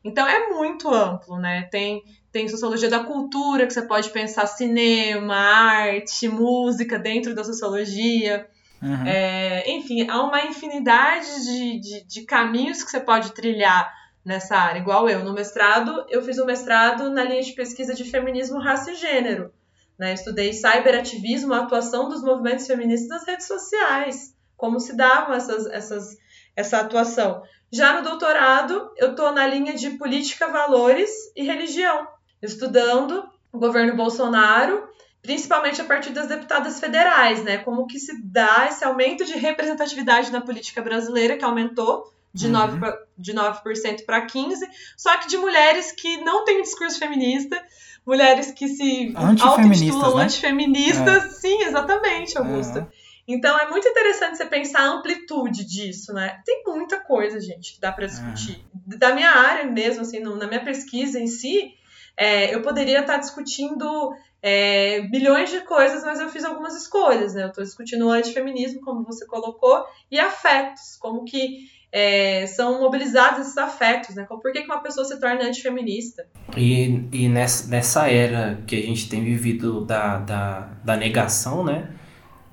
[0.05, 1.63] Então é muito amplo, né?
[1.71, 8.47] Tem, tem sociologia da cultura, que você pode pensar cinema, arte, música dentro da sociologia.
[8.83, 9.07] Uhum.
[9.07, 13.91] É, enfim, há uma infinidade de, de, de, caminhos que você pode trilhar
[14.23, 15.25] nessa área, igual eu.
[15.25, 19.51] No mestrado, eu fiz um mestrado na linha de pesquisa de feminismo, raça e gênero.
[19.99, 20.13] Né?
[20.13, 26.19] Estudei cyberativismo, a atuação dos movimentos feministas nas redes sociais, como se davam essas, essas,
[26.57, 27.43] essa atuação.
[27.73, 32.07] Já no doutorado, eu estou na linha de política, valores e religião,
[32.41, 34.89] estudando o governo Bolsonaro,
[35.23, 37.59] principalmente a partir das deputadas federais, né?
[37.59, 42.53] Como que se dá esse aumento de representatividade na política brasileira, que aumentou de, uhum.
[42.53, 44.59] 9, de 9% para 15%,
[44.97, 47.61] só que de mulheres que não têm discurso feminista,
[48.05, 50.25] mulheres que se auto-intitulam né?
[50.25, 51.25] antifeministas.
[51.25, 51.29] É.
[51.31, 52.81] Sim, exatamente, Augusta.
[52.81, 53.04] Uhum.
[53.27, 56.41] Então é muito interessante você pensar a amplitude disso, né?
[56.45, 58.65] Tem muita coisa, gente, que dá para discutir.
[58.75, 58.99] Uhum.
[58.99, 61.75] Da minha área mesmo, assim, no, na minha pesquisa em si,
[62.17, 67.45] é, eu poderia estar discutindo é, milhões de coisas, mas eu fiz algumas escolhas, né?
[67.45, 73.41] Eu estou discutindo o antifeminismo, como você colocou, e afetos, como que é, são mobilizados
[73.41, 74.27] esses afetos, né?
[74.29, 76.27] Por que, que uma pessoa se torna antifeminista?
[76.57, 81.89] E, e nessa, nessa era que a gente tem vivido da, da, da negação, né?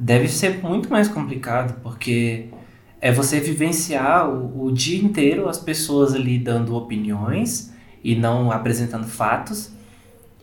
[0.04, 2.48] Deve ser muito mais complicado, porque
[3.00, 7.72] é você vivenciar o, o dia inteiro as pessoas ali dando opiniões
[8.04, 9.72] e não apresentando fatos,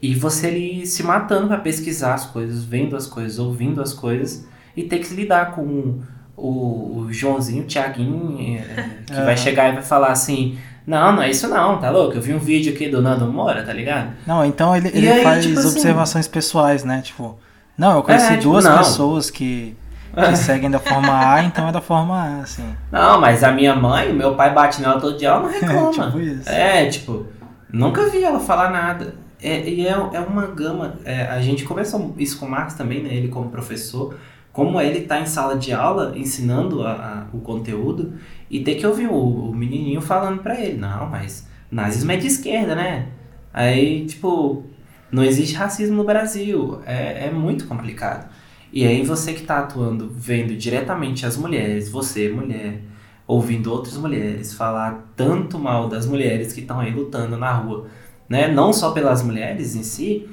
[0.01, 4.47] e você ali se matando para pesquisar as coisas, vendo as coisas, ouvindo as coisas,
[4.77, 5.99] e ter que lidar com
[6.37, 11.23] o, o Joãozinho, o Thiaguinho, é, que vai chegar e vai falar assim: Não, não
[11.23, 12.15] é isso não, tá louco?
[12.15, 14.13] Eu vi um vídeo aqui do Nando Moura, tá ligado?
[14.25, 17.03] Não, então ele, ele aí, faz tipo assim, observações assim, pessoais, né?
[17.03, 17.37] Tipo,
[17.79, 18.79] não, eu conheci é, tipo, duas não.
[18.79, 19.77] pessoas que,
[20.13, 22.77] que seguem da forma A, então é da forma A, assim.
[22.91, 25.89] Não, mas a minha mãe, meu pai bate nela todo dia, ela não reclama.
[25.89, 26.49] É, tipo isso.
[26.51, 27.27] É, tipo,
[27.73, 29.15] nunca vi ela falar nada.
[29.41, 30.95] É, e é, é uma gama.
[31.05, 33.15] É, a gente conversou isso com o Marcos também, né?
[33.15, 34.17] Ele como professor
[34.59, 38.15] como ele está em sala de aula ensinando a, a, o conteúdo
[38.51, 42.27] e ter que ouvir o, o menininho falando para ele, não, mas nazismo é de
[42.27, 43.07] esquerda, né?
[43.55, 44.65] Aí, tipo,
[45.11, 48.29] não existe racismo no Brasil, é, é muito complicado.
[48.73, 52.83] E aí você que está atuando, vendo diretamente as mulheres, você, mulher,
[53.27, 57.89] ouvindo outras mulheres falar tanto mal das mulheres que estão aí lutando na rua,
[58.29, 58.49] né?
[58.49, 60.29] Não só pelas mulheres em si,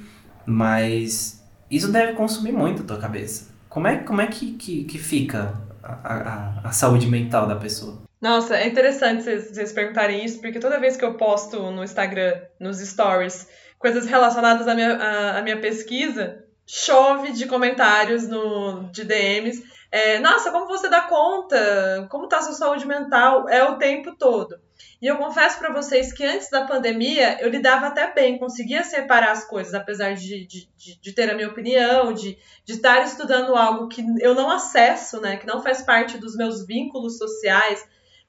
[0.46, 3.54] mas isso deve consumir muito a tua cabeça.
[3.70, 8.04] Como é, como é que, que, que fica a, a, a saúde mental da pessoa?
[8.22, 12.34] Nossa, é interessante vocês, vocês perguntarem isso, porque toda vez que eu posto no Instagram,
[12.60, 13.48] nos stories,
[13.86, 19.64] coisas relacionadas à minha, à, à minha pesquisa, chove de comentários no, de DMs.
[19.92, 22.08] É, Nossa, como você dá conta?
[22.10, 23.48] Como está a sua saúde mental?
[23.48, 24.60] É o tempo todo.
[25.00, 29.34] E eu confesso para vocês que antes da pandemia eu lidava até bem, conseguia separar
[29.34, 33.56] as coisas, apesar de, de, de, de ter a minha opinião, de, de estar estudando
[33.56, 37.86] algo que eu não acesso, né, que não faz parte dos meus vínculos sociais,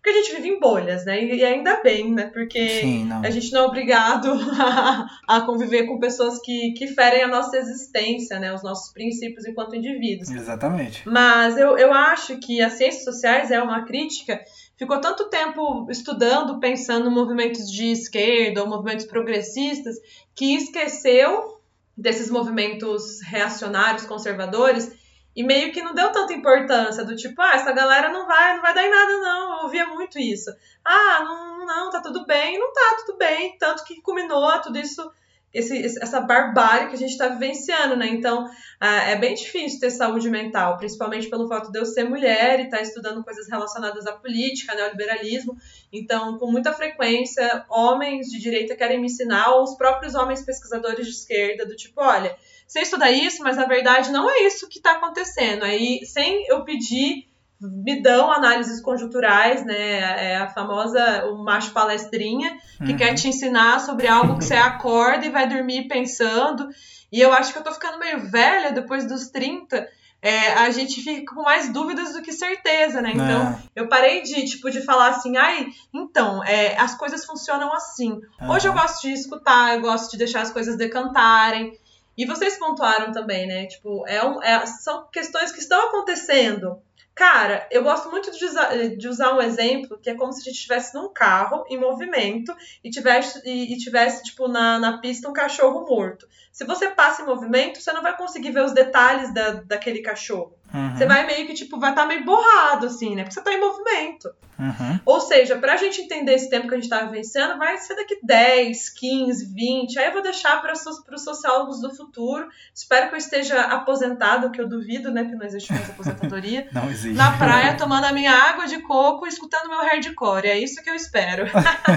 [0.07, 1.21] porque a gente vive em bolhas, né?
[1.21, 2.31] E ainda bem, né?
[2.33, 7.25] Porque Sim, a gente não é obrigado a, a, conviver com pessoas que, que ferem
[7.25, 8.55] a nossa existência, né?
[8.55, 10.31] Os nossos princípios enquanto indivíduos.
[10.31, 11.03] Exatamente.
[11.09, 14.41] Mas eu, eu acho que as ciências sociais é uma crítica
[14.77, 19.97] ficou tanto tempo estudando, pensando em movimentos de esquerda ou movimentos progressistas,
[20.37, 21.59] que esqueceu
[21.97, 24.93] desses movimentos reacionários, conservadores,
[25.37, 28.63] e meio que não deu tanta importância, do tipo, ah, essa galera não vai, não
[28.63, 29.59] vai dar em nada, não.
[29.59, 30.51] Eu ouvia muito isso.
[30.83, 33.55] Ah, não, não, tá tudo bem, não tá tudo bem.
[33.59, 35.13] Tanto que culminou tudo isso,
[35.53, 38.07] esse, essa barbárie que a gente está vivenciando, né?
[38.07, 38.49] Então,
[38.81, 42.79] é bem difícil ter saúde mental, principalmente pelo fato de eu ser mulher e estar
[42.79, 45.55] tá estudando coisas relacionadas à política, neoliberalismo.
[45.93, 51.05] Então, com muita frequência, homens de direita querem me ensinar, ou os próprios homens pesquisadores
[51.05, 52.35] de esquerda, do tipo, olha
[52.67, 55.65] você estuda isso, mas na verdade não é isso que está acontecendo.
[55.65, 57.27] Aí, sem eu pedir,
[57.61, 60.33] me dão análises conjunturais, né?
[60.33, 62.97] É a famosa, o macho palestrinha, que uhum.
[62.97, 66.69] quer te ensinar sobre algo que você acorda e vai dormir pensando.
[67.11, 69.89] E eu acho que eu tô ficando meio velha depois dos 30.
[70.21, 73.13] É, a gente fica com mais dúvidas do que certeza, né?
[73.15, 73.59] Então, é.
[73.77, 78.21] eu parei de, tipo, de falar assim, ai, então, é, as coisas funcionam assim.
[78.41, 78.51] Uhum.
[78.51, 81.79] Hoje eu gosto de escutar, eu gosto de deixar as coisas decantarem.
[82.17, 83.67] E vocês pontuaram também, né?
[83.67, 86.81] Tipo, é, um, é são questões que estão acontecendo.
[87.15, 90.45] Cara, eu gosto muito de usar, de usar um exemplo que é como se a
[90.45, 95.29] gente estivesse num carro em movimento e tivesse, e, e tivesse tipo, na, na pista
[95.29, 96.29] um cachorro morto.
[96.53, 100.56] Se você passa em movimento, você não vai conseguir ver os detalhes da, daquele cachorro.
[100.77, 100.95] Uhum.
[100.95, 103.23] Você vai meio que, tipo, vai estar tá meio borrado, assim, né?
[103.23, 104.31] Porque você tá em movimento.
[104.59, 105.01] Uhum.
[105.05, 108.19] Ou seja, pra gente entender esse tempo que a gente tá vivenciando, vai ser daqui
[108.23, 109.99] 10, 15, 20.
[109.99, 112.49] Aí eu vou deixar para os sociólogos do futuro.
[112.75, 115.25] Espero que eu esteja aposentado, que eu duvido, né?
[115.25, 116.69] Que não existe mais aposentadoria.
[116.73, 117.17] não existe.
[117.17, 120.47] Na praia, tomando a minha água de coco e escutando meu hardcore.
[120.47, 121.47] É isso que eu espero.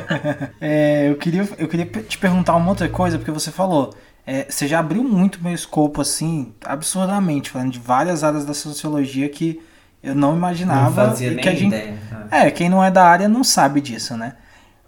[0.59, 3.93] é, eu, queria, eu queria te perguntar uma outra coisa, porque você falou
[4.31, 9.27] é, você já abriu muito meu escopo, assim, absurdamente, falando de várias áreas da sociologia
[9.27, 9.59] que
[10.03, 10.83] eu não imaginava.
[10.83, 11.97] Não fazia e que a gente, ideia.
[12.29, 14.35] É, quem não é da área não sabe disso, né?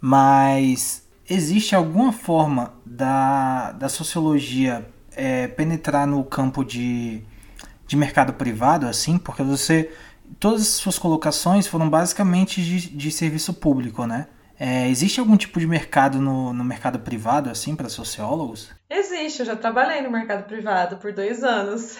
[0.00, 7.20] Mas existe alguma forma da, da sociologia é, penetrar no campo de,
[7.84, 9.18] de mercado privado, assim?
[9.18, 9.90] Porque você.
[10.38, 14.28] Todas as suas colocações foram basicamente de, de serviço público, né?
[14.64, 18.70] É, existe algum tipo de mercado no, no mercado privado, assim, para sociólogos?
[18.88, 21.98] Existe, eu já trabalhei no mercado privado por dois anos.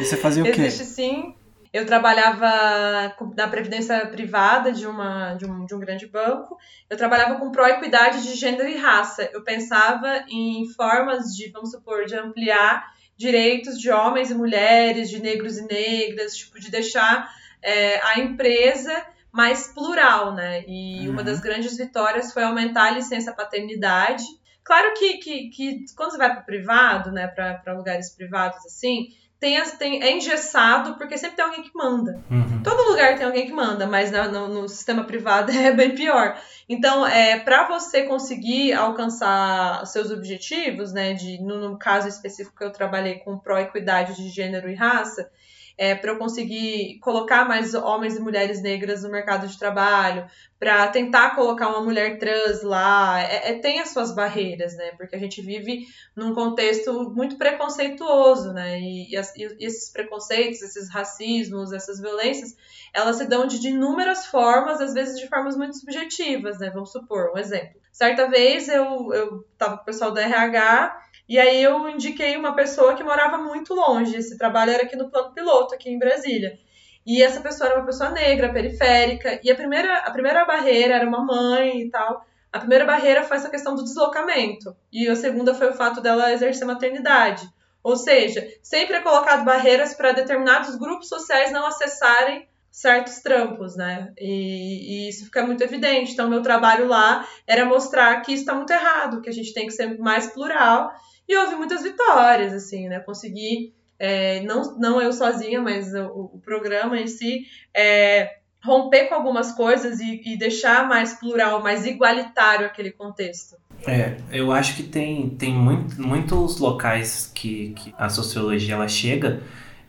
[0.00, 0.62] E você fazia o quê?
[0.62, 1.34] Existe sim.
[1.70, 6.56] Eu trabalhava na previdência privada de, uma, de, um, de um grande banco.
[6.88, 9.28] Eu trabalhava com pró-equidade de gênero e raça.
[9.34, 15.20] Eu pensava em formas de, vamos supor, de ampliar direitos de homens e mulheres, de
[15.20, 20.62] negros e negras, tipo, de deixar é, a empresa mais plural, né?
[20.68, 21.14] E uhum.
[21.14, 24.22] uma das grandes vitórias foi aumentar a licença paternidade.
[24.62, 29.08] Claro que, que, que quando você vai para o privado, né, para lugares privados assim,
[29.40, 32.22] tem, tem, é engessado porque sempre tem alguém que manda.
[32.30, 32.62] Uhum.
[32.62, 36.38] Todo lugar tem alguém que manda, mas no, no sistema privado é bem pior.
[36.68, 42.64] Então, é, para você conseguir alcançar seus objetivos, né, de, no, no caso específico que
[42.64, 45.28] eu trabalhei com pró-equidade de gênero e raça,
[45.76, 50.26] é, para eu conseguir colocar mais homens e mulheres negras no mercado de trabalho,
[50.58, 54.92] para tentar colocar uma mulher trans lá, é, é, tem as suas barreiras, né?
[54.96, 58.80] Porque a gente vive num contexto muito preconceituoso, né?
[58.80, 62.56] E, e, as, e esses preconceitos, esses racismos, essas violências,
[62.92, 66.70] elas se dão de, de inúmeras formas, às vezes de formas muito subjetivas, né?
[66.70, 67.80] Vamos supor, um exemplo.
[67.90, 72.54] Certa vez eu, eu tava com o pessoal do RH e aí eu indiquei uma
[72.54, 74.16] pessoa que morava muito longe.
[74.16, 76.58] Esse trabalho era aqui no plano piloto, aqui em Brasília.
[77.06, 79.40] E essa pessoa era uma pessoa negra, periférica.
[79.42, 82.26] E a primeira, a primeira barreira era uma mãe e tal.
[82.52, 84.76] A primeira barreira foi essa questão do deslocamento.
[84.92, 87.48] E a segunda foi o fato dela exercer maternidade.
[87.82, 94.12] Ou seja, sempre é colocado barreiras para determinados grupos sociais não acessarem certos trampos, né?
[94.18, 96.12] E, e, isso fica muito evidente.
[96.12, 99.66] Então, meu trabalho lá era mostrar que isso está muito errado, que a gente tem
[99.66, 100.92] que ser mais plural
[101.28, 103.00] e houve muitas vitórias, assim, né?
[103.00, 109.14] Consegui, é, não, não eu sozinha, mas o, o programa em si, é, romper com
[109.14, 113.56] algumas coisas e, e, deixar mais plural, mais igualitário aquele contexto.
[113.86, 119.42] É, eu acho que tem, tem muito, muitos locais que, que a sociologia ela chega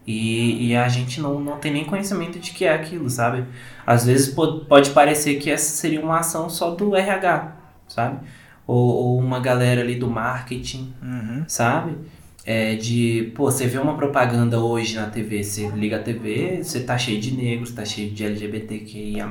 [0.05, 3.45] e, e, a gente não, não tem nem conhecimento de que é aquilo, sabe?
[3.87, 7.55] Às vezes pode, pode parecer que essa seria uma ação só do RH,
[7.87, 8.27] sabe?
[8.67, 11.43] Ou, ou uma galera ali do marketing, uhum.
[11.47, 11.97] sabe?
[12.45, 16.80] É de, pô, você vê uma propaganda hoje na TV, você liga a TV, você
[16.82, 19.28] tá cheio de negros, tá cheio de LGBTQIA+,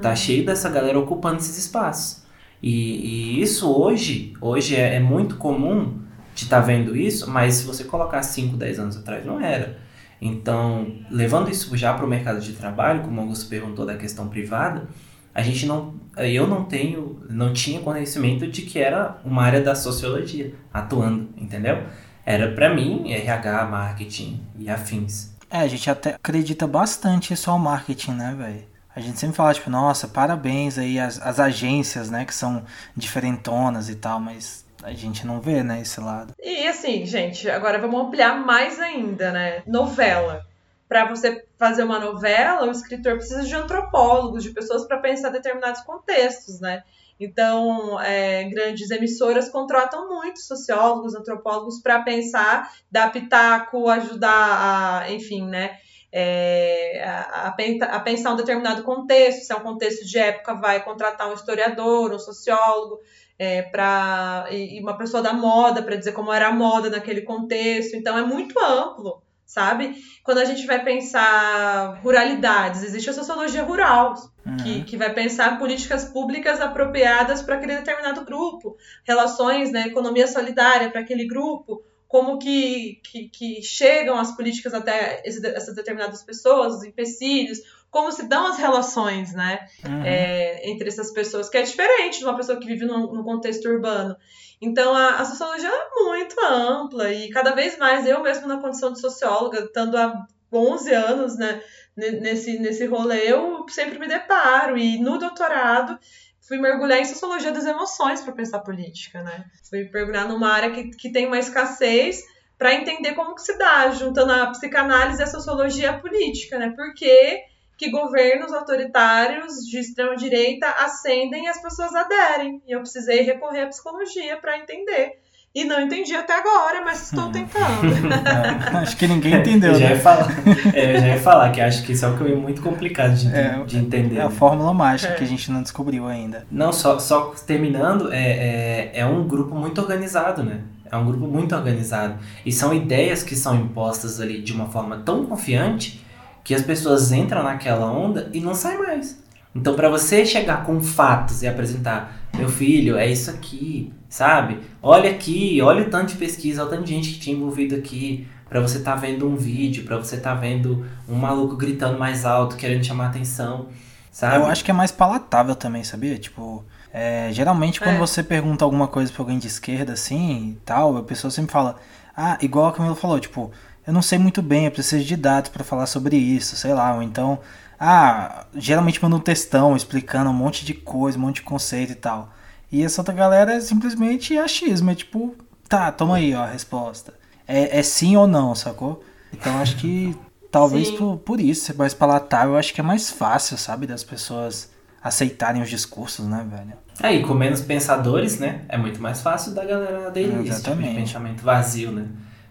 [0.00, 0.16] tá uhum.
[0.16, 2.24] cheio dessa galera ocupando esses espaços.
[2.62, 5.98] E, e isso hoje, hoje é, é muito comum
[6.34, 9.78] de estar tá vendo isso, mas se você colocar 5, 10 anos atrás, não era.
[10.20, 14.28] Então, levando isso já para o mercado de trabalho, como o Augusto perguntou da questão
[14.28, 14.88] privada,
[15.34, 19.74] a gente não eu não tenho não tinha conhecimento de que era uma área da
[19.74, 21.82] sociologia atuando entendeu
[22.24, 27.58] era para mim RH marketing e afins É, a gente até acredita bastante isso ao
[27.58, 28.76] marketing, né, velho?
[28.96, 32.64] A gente sempre fala, tipo, nossa, parabéns aí às, às agências, né, que são
[32.96, 36.32] diferentonas e tal, mas a gente não vê, né, esse lado.
[36.42, 39.62] E assim, gente, agora vamos ampliar mais ainda, né?
[39.66, 40.46] Novela.
[40.88, 45.80] Para você fazer uma novela, o escritor precisa de antropólogos, de pessoas para pensar determinados
[45.82, 46.82] contextos, né?
[47.18, 55.46] Então, é, grandes emissoras contratam muitos sociólogos, antropólogos para pensar, dar pitaco, ajudar a, enfim,
[55.46, 55.78] né?
[56.12, 61.28] É, a, a, pensar um determinado contexto, se é um contexto de época, vai contratar
[61.28, 63.00] um historiador, um sociólogo,
[63.38, 67.96] é, para e uma pessoa da moda para dizer como era a moda naquele contexto.
[67.96, 69.94] Então é muito amplo, sabe?
[70.24, 74.56] Quando a gente vai pensar ruralidades, existe a sociologia rural, uhum.
[74.56, 78.76] que, que vai pensar políticas públicas apropriadas para aquele determinado grupo,
[79.06, 85.22] relações, né, economia solidária para aquele grupo, como que, que, que, chegam as políticas até
[85.24, 87.58] esse, essas determinadas pessoas, os empecilhos,
[87.90, 90.02] como se dão as relações, né, uhum.
[90.02, 93.68] é, entre essas pessoas, que é diferente de uma pessoa que vive num, num contexto
[93.68, 94.16] urbano.
[94.60, 98.92] Então, a, a, sociologia é muito ampla e cada vez mais, eu mesmo na condição
[98.92, 101.62] de socióloga, estando há 11 anos né,
[101.96, 104.78] nesse, nesse rolê, eu sempre me deparo.
[104.78, 105.98] E no doutorado,
[106.40, 109.44] fui mergulhar em sociologia das emoções para pensar política, né?
[109.68, 112.22] Fui mergulhar numa área que, que tem uma escassez
[112.56, 116.72] para entender como que se dá, juntando a psicanálise e a sociologia política, né?
[116.74, 117.42] Porque
[117.76, 122.62] que governos autoritários de extrema direita ascendem e as pessoas aderem.
[122.66, 125.18] E eu precisei recorrer à psicologia para entender.
[125.54, 127.86] E não entendi até agora, mas estou tentando.
[127.86, 129.72] é, acho que ninguém entendeu.
[129.72, 129.94] eu, já né?
[129.94, 130.28] ia falar,
[130.74, 133.34] é, eu já ia falar que acho que isso é um caminho muito complicado de,
[133.34, 134.18] é, de entender.
[134.18, 136.46] É a fórmula mágica que a gente não descobriu ainda.
[136.50, 140.60] Não, só, só terminando, é, é, é um grupo muito organizado, né?
[140.92, 142.18] É um grupo muito organizado.
[142.44, 146.04] E são ideias que são impostas ali de uma forma tão confiante
[146.46, 149.20] que as pessoas entram naquela onda e não saem mais.
[149.52, 154.60] Então, para você chegar com fatos e apresentar, meu filho, é isso aqui, sabe?
[154.80, 157.74] Olha aqui, olha o tanto de pesquisa, olha o tanto de gente que tinha envolvido
[157.74, 161.56] aqui, para você estar tá vendo um vídeo, para você estar tá vendo um maluco
[161.56, 163.66] gritando mais alto, querendo chamar atenção,
[164.12, 164.36] sabe?
[164.36, 166.16] Eu acho que é mais palatável também, sabia?
[166.16, 167.98] Tipo, é, geralmente quando é.
[167.98, 171.74] você pergunta alguma coisa pra alguém de esquerda, assim, e tal, a pessoa sempre fala,
[172.16, 173.50] ah, igual a Camila falou, tipo,
[173.86, 176.94] eu não sei muito bem, eu preciso de dados para falar sobre isso, sei lá,
[176.94, 177.38] ou então,
[177.78, 181.96] ah, geralmente manda um textão explicando um monte de coisa, um monte de conceito e
[181.96, 182.32] tal.
[182.70, 185.36] E essa outra galera é simplesmente achismo, é tipo,
[185.68, 187.14] tá, toma aí ó, a resposta.
[187.46, 189.04] É, é sim ou não, sacou?
[189.32, 190.16] Então acho que
[190.50, 194.02] talvez por, por isso ser mais palatável, eu acho que é mais fácil, sabe, das
[194.02, 194.68] pessoas
[195.00, 196.72] aceitarem os discursos, né, velho?
[197.00, 200.82] É, e com menos pensadores, né, é muito mais fácil da galera aderir esse tipo
[200.82, 202.06] de pensamento vazio, né?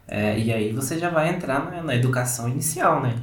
[0.08, 3.16] É, e aí você já vai entrar na, na, educação inicial, né?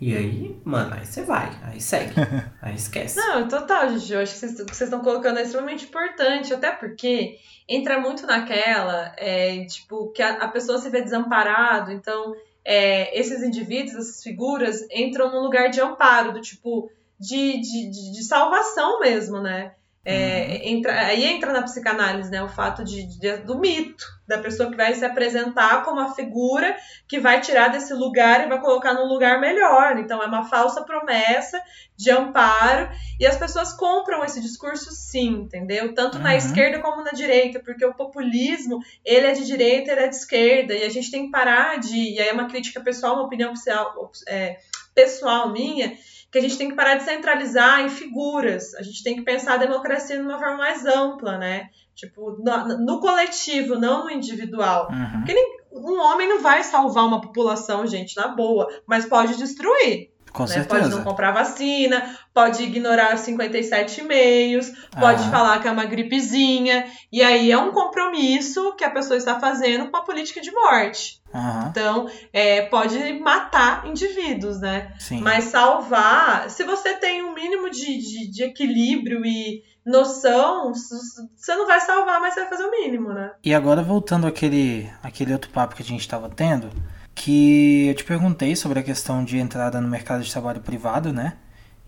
[0.00, 2.14] E aí, mano, aí você vai, aí segue,
[2.60, 3.16] aí esquece.
[3.16, 4.12] Não, total, gente.
[4.12, 8.00] Eu acho que vocês, o que vocês estão colocando é extremamente importante, até porque entra
[8.00, 13.94] muito naquela, é, tipo, que a, a pessoa se vê desamparado, então é, esses indivíduos,
[13.96, 19.40] essas figuras, entram num lugar de amparo, do tipo, de, de, de, de salvação mesmo,
[19.40, 19.72] né?
[20.04, 20.76] É, uhum.
[20.76, 22.42] entra, aí entra na psicanálise, né?
[22.42, 26.76] O fato de, de, do mito, da pessoa que vai se apresentar como a figura
[27.06, 29.98] que vai tirar desse lugar e vai colocar num lugar melhor.
[29.98, 31.60] Então é uma falsa promessa
[31.96, 32.90] de amparo
[33.20, 35.94] e as pessoas compram esse discurso sim, entendeu?
[35.94, 36.24] Tanto uhum.
[36.24, 40.16] na esquerda como na direita, porque o populismo, ele é de direita, ele é de
[40.16, 43.26] esquerda e a gente tem que parar de, e aí é uma crítica pessoal, uma
[43.26, 44.58] opinião pessoal, é,
[44.94, 45.96] pessoal minha,
[46.32, 48.74] que a gente tem que parar de centralizar em figuras.
[48.76, 51.68] A gente tem que pensar a democracia de uma forma mais ampla, né?
[51.94, 54.88] Tipo, no, no coletivo, não no individual.
[54.90, 55.18] Uhum.
[55.18, 60.10] Porque nem, um homem não vai salvar uma população, gente, na boa, mas pode destruir.
[60.32, 60.48] Com né?
[60.48, 60.82] certeza.
[60.82, 65.30] Pode não comprar vacina, pode ignorar 57 e-mails, pode ah.
[65.30, 66.86] falar que é uma gripezinha.
[67.10, 71.22] E aí é um compromisso que a pessoa está fazendo com a política de morte.
[71.70, 74.92] Então, é, pode matar indivíduos, né?
[74.98, 75.20] Sim.
[75.20, 81.66] Mas salvar, se você tem um mínimo de, de, de, equilíbrio e noção, você não
[81.66, 83.32] vai salvar, mas você vai fazer o mínimo, né?
[83.42, 86.70] E agora, voltando àquele, àquele outro papo que a gente estava tendo,
[87.14, 91.36] que eu te perguntei sobre a questão de entrada no mercado de trabalho privado, né?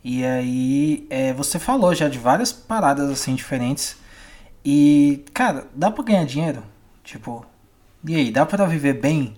[0.02, 3.96] E aí, é, você falou já de várias paradas assim diferentes.
[4.64, 6.62] E, cara, dá pra ganhar dinheiro?
[7.02, 7.46] Tipo,
[8.06, 9.36] e aí, dá para viver bem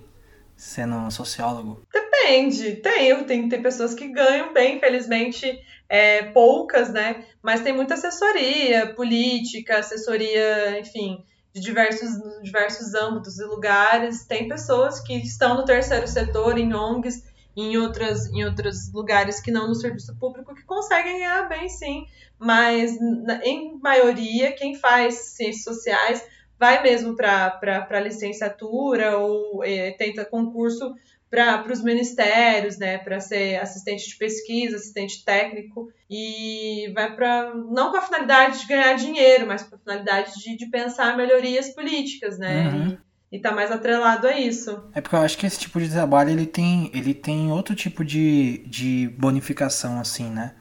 [0.57, 1.83] sendo um sociólogo?
[1.93, 2.77] Depende.
[2.77, 7.25] Tem, tem, tem pessoas que ganham bem, infelizmente, é, poucas, né?
[7.41, 11.25] Mas tem muita assessoria política, assessoria, enfim,
[11.57, 12.11] de diversos,
[12.43, 14.27] diversos âmbitos e lugares.
[14.27, 17.25] Tem pessoas que estão no terceiro setor, em ONGs,
[17.57, 22.07] em, outras, em outros lugares que não no serviço público que conseguem ganhar bem, sim.
[22.39, 22.99] Mas,
[23.43, 26.23] em maioria, quem faz ciências sociais
[26.59, 30.95] vai mesmo para licenciatura ou é, tenta concurso
[31.31, 37.91] para os ministérios, né, para ser assistente de pesquisa, assistente técnico, e vai para não
[37.91, 42.39] com a finalidade de ganhar dinheiro, mas com a finalidade de, de pensar melhorias políticas,
[42.39, 42.99] né, uhum.
[43.33, 44.85] e, e tá mais atrelado a isso.
[44.95, 48.05] É porque eu acho que esse tipo de trabalho ele tem, ele tem outro tipo
[48.05, 50.53] de, de bonificação, assim, né,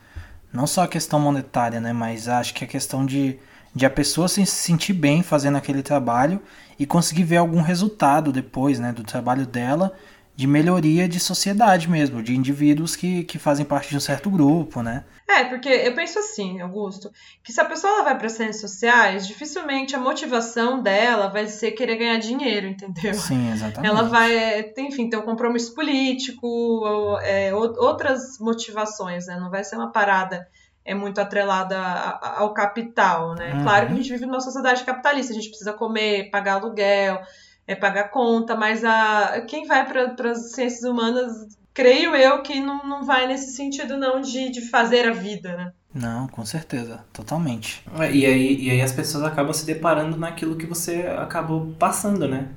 [0.52, 3.38] não só a questão monetária, né, mas acho que a questão de,
[3.74, 6.42] de a pessoa se sentir bem fazendo aquele trabalho
[6.80, 9.94] e conseguir ver algum resultado depois, né, do trabalho dela
[10.36, 14.82] de melhoria de sociedade mesmo, de indivíduos que, que fazem parte de um certo grupo,
[14.82, 15.06] né?
[15.28, 17.10] É, porque eu penso assim, Augusto,
[17.44, 21.96] que se a pessoa vai para ciências sociais, dificilmente a motivação dela vai ser querer
[21.96, 23.14] ganhar dinheiro, entendeu?
[23.14, 23.90] Sim, exatamente.
[23.90, 29.38] Ela vai, enfim, ter um compromisso político, ou, é, outras motivações, né?
[29.40, 30.48] Não vai ser uma parada
[30.86, 31.80] é muito atrelada
[32.22, 33.54] ao capital, né?
[33.56, 33.64] Uhum.
[33.64, 37.20] Claro que a gente vive numa sociedade capitalista, a gente precisa comer, pagar aluguel,
[37.68, 42.88] é pagar conta, mas a, quem vai para as ciências humanas, creio eu que não,
[42.88, 45.72] não vai nesse sentido não de, de fazer a vida, né?
[45.94, 47.82] Não, com certeza, totalmente.
[48.00, 52.28] É, e aí, e aí as pessoas acabam se deparando naquilo que você acabou passando,
[52.28, 52.50] né?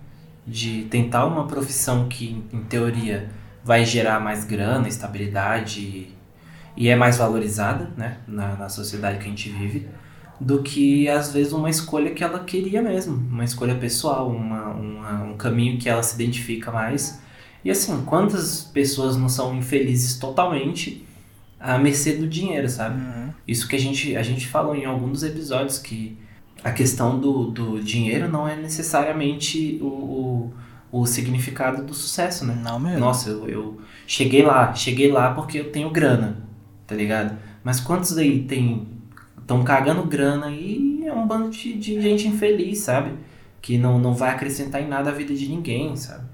[0.47, 3.31] De tentar uma profissão que, em teoria,
[3.63, 6.09] vai gerar mais grana, estabilidade
[6.77, 8.19] e é mais valorizada, né?
[8.27, 9.89] Na, na sociedade que a gente vive
[10.41, 15.23] do que às vezes uma escolha que ela queria mesmo, uma escolha pessoal, uma, uma,
[15.25, 17.21] um caminho que ela se identifica mais.
[17.65, 21.05] E assim, quantas pessoas não são infelizes totalmente
[21.59, 23.01] à mercê do dinheiro, sabe?
[23.01, 23.31] Uhum.
[23.47, 26.17] Isso que a gente, a gente falou em alguns dos episódios, que
[26.63, 30.53] a questão do, do dinheiro não é necessariamente o, o,
[31.01, 32.57] o significado do sucesso, né?
[32.63, 33.01] Não mesmo.
[33.01, 36.39] Nossa, eu, eu cheguei lá, cheguei lá porque eu tenho grana,
[36.87, 37.37] tá ligado?
[37.65, 38.87] Mas quantos aí tem
[39.49, 43.17] estão cagando grana e é um bando de, de, gente infeliz, sabe?
[43.63, 46.29] Que não, não vai acrescentar em nada a vida de ninguém, sabe?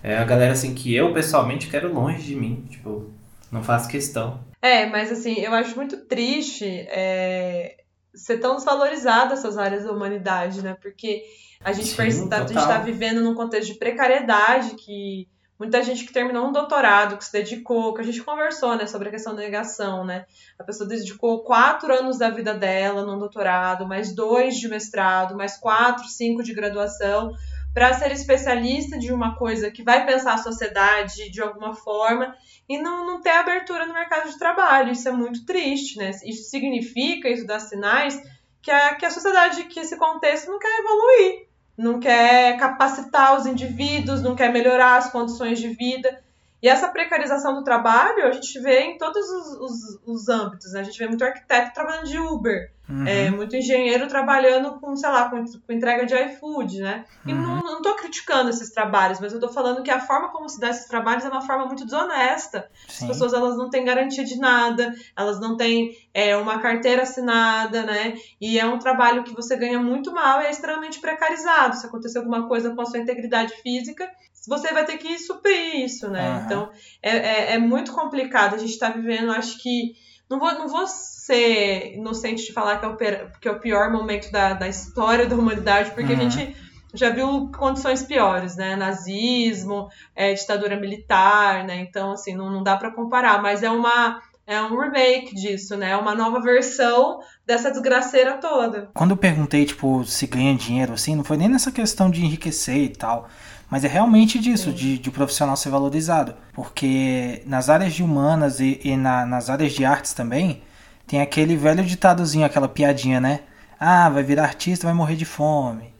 [0.00, 3.10] É a galera assim que eu pessoalmente quero longe de mim, tipo,
[3.50, 4.44] não faço questão.
[4.62, 7.78] É, mas assim, eu acho muito triste é,
[8.14, 10.76] ser tão desvalorizada essas áreas da humanidade, né?
[10.80, 11.24] Porque
[11.64, 11.94] a gente,
[12.28, 15.28] tá, gente tá vivendo num contexto de precariedade que
[15.60, 19.08] muita gente que terminou um doutorado, que se dedicou, que a gente conversou, né, sobre
[19.08, 20.24] a questão da negação, né?
[20.58, 25.58] A pessoa dedicou quatro anos da vida dela num doutorado, mais dois de mestrado, mais
[25.58, 27.34] quatro, cinco de graduação,
[27.74, 32.34] para ser especialista de uma coisa que vai pensar a sociedade de alguma forma
[32.66, 34.92] e não, não ter abertura no mercado de trabalho.
[34.92, 36.10] Isso é muito triste, né?
[36.24, 38.18] Isso significa, isso dá sinais
[38.62, 41.49] que a, que a sociedade, que esse contexto não quer evoluir
[41.80, 46.22] não quer capacitar os indivíduos, não quer melhorar as condições de vida.
[46.62, 50.72] E essa precarização do trabalho a gente vê em todos os, os, os âmbitos.
[50.72, 50.80] Né?
[50.80, 53.06] A gente vê muito arquiteto trabalhando de Uber, uhum.
[53.06, 57.04] é, muito engenheiro trabalhando com, sei lá, com, com entrega de iFood, né?
[57.24, 57.40] E uhum.
[57.40, 60.60] não, não tô criticando esses trabalhos, mas eu tô falando que a forma como se
[60.60, 62.68] dá esses trabalhos é uma forma muito desonesta.
[62.88, 63.04] Sim.
[63.04, 67.84] As pessoas elas não têm garantia de nada, elas não têm é, uma carteira assinada,
[67.84, 68.14] né?
[68.40, 71.76] E é um trabalho que você ganha muito mal e é extremamente precarizado.
[71.76, 74.10] Se acontecer alguma coisa com a sua integridade física,
[74.48, 76.30] você vai ter que suprir isso, né?
[76.30, 76.44] Uhum.
[76.44, 76.70] Então
[77.02, 78.54] é, é, é, muito complicado.
[78.54, 79.94] A gente está vivendo, acho que.
[80.28, 82.96] Não vou, não vou ser inocente de falar que é o,
[83.40, 86.20] que é o pior momento da, da história da humanidade, porque uhum.
[86.20, 86.56] a gente
[86.94, 88.76] já viu condições piores, né?
[88.76, 91.80] Nazismo, é, ditadura militar, né?
[91.80, 94.20] Então, assim, não, não dá para comparar, mas é uma.
[94.46, 95.90] É um remake disso, né?
[95.90, 98.90] É uma nova versão dessa desgraceira toda.
[98.94, 102.78] Quando eu perguntei, tipo, se ganha dinheiro, assim, não foi nem nessa questão de enriquecer
[102.78, 103.28] e tal.
[103.70, 106.34] Mas é realmente disso, de, de profissional ser valorizado.
[106.52, 110.62] Porque nas áreas de humanas e, e na, nas áreas de artes também,
[111.06, 113.40] tem aquele velho ditadozinho, aquela piadinha, né?
[113.78, 115.94] Ah, vai virar artista, vai morrer de fome.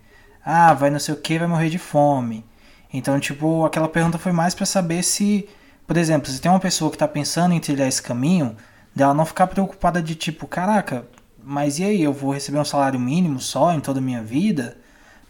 [0.45, 2.45] Ah, vai não sei o que, vai morrer de fome.
[2.93, 5.49] Então, tipo, aquela pergunta foi mais para saber se,
[5.87, 8.57] por exemplo, se tem uma pessoa que tá pensando em trilhar esse caminho,
[8.95, 11.07] dela não ficar preocupada de tipo, caraca,
[11.43, 14.77] mas e aí, eu vou receber um salário mínimo só em toda a minha vida?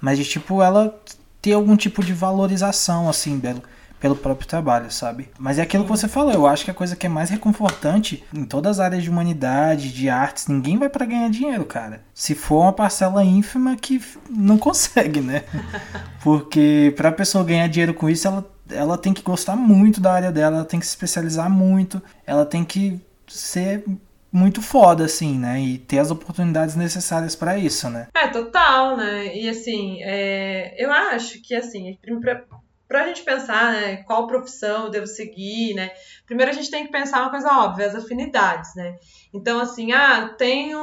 [0.00, 0.98] Mas de tipo, ela
[1.40, 3.62] ter algum tipo de valorização, assim, pelo,
[3.98, 5.28] pelo próprio trabalho, sabe?
[5.38, 8.24] Mas é aquilo que você falou, eu acho que a coisa que é mais reconfortante
[8.32, 12.02] em todas as áreas de humanidade, de artes, ninguém vai para ganhar dinheiro, cara.
[12.14, 15.44] Se for uma parcela ínfima que não consegue, né?
[16.22, 20.32] Porque pra pessoa ganhar dinheiro com isso, ela, ela tem que gostar muito da área
[20.32, 23.84] dela, ela tem que se especializar muito, ela tem que ser
[24.32, 25.60] muito foda, assim, né?
[25.60, 28.08] E ter as oportunidades necessárias para isso, né?
[28.14, 29.36] É, total, né?
[29.36, 30.74] E assim, é...
[30.78, 31.98] eu acho que, assim,
[32.90, 35.92] para a gente pensar, né, qual profissão eu devo seguir, né?
[36.26, 38.96] Primeiro a gente tem que pensar uma coisa óbvia, as afinidades, né?
[39.32, 40.80] Então, assim, ah, tenho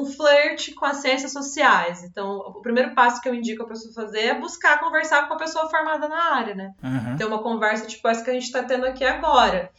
[0.00, 2.02] um flerte com as ciências sociais.
[2.02, 5.36] Então, o primeiro passo que eu indico a pessoa fazer é buscar conversar com a
[5.36, 6.72] pessoa formada na área, né?
[6.82, 7.16] Uhum.
[7.18, 9.70] Ter uma conversa tipo essa que a gente está tendo aqui agora.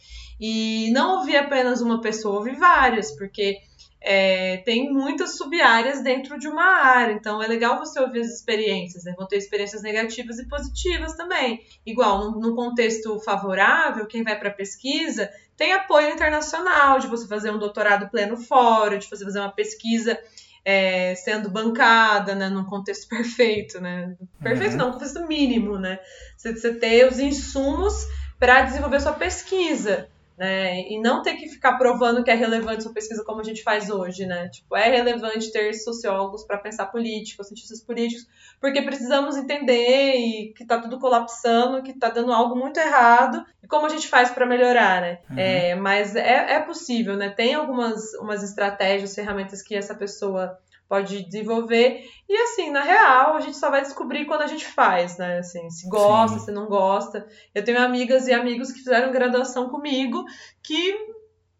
[0.44, 3.58] E não ouvir apenas uma pessoa, ouvir várias, porque
[4.00, 9.04] é, tem muitas sub-áreas dentro de uma área, então é legal você ouvir as experiências,
[9.04, 9.14] né?
[9.16, 11.60] Vão ter experiências negativas e positivas também.
[11.86, 17.58] Igual, num, contexto favorável, quem vai para pesquisa tem apoio internacional de você fazer um
[17.58, 20.18] doutorado pleno fora, de você fazer uma pesquisa
[20.64, 24.16] é, sendo bancada, né, num contexto perfeito, né?
[24.42, 24.78] Perfeito uhum.
[24.78, 26.00] não, um contexto mínimo, né?
[26.36, 27.94] Você, você ter os insumos
[28.40, 30.10] para desenvolver sua pesquisa
[30.42, 30.80] né?
[30.88, 33.88] E não ter que ficar provando que é relevante sua pesquisa como a gente faz
[33.88, 34.48] hoje, né?
[34.48, 38.26] Tipo, é relevante ter sociólogos para pensar políticos, cientistas políticos,
[38.60, 43.68] porque precisamos entender e que está tudo colapsando, que está dando algo muito errado e
[43.68, 45.18] como a gente faz para melhorar, né?
[45.30, 45.38] Uhum.
[45.38, 47.30] É, mas é, é possível, né?
[47.30, 50.58] Tem algumas umas estratégias, ferramentas que essa pessoa
[50.92, 52.04] pode desenvolver.
[52.28, 55.38] E assim, na real, a gente só vai descobrir quando a gente faz, né?
[55.38, 56.44] Assim, se gosta, Sim.
[56.44, 57.26] se não gosta.
[57.54, 60.22] Eu tenho amigas e amigos que fizeram graduação comigo
[60.62, 60.94] que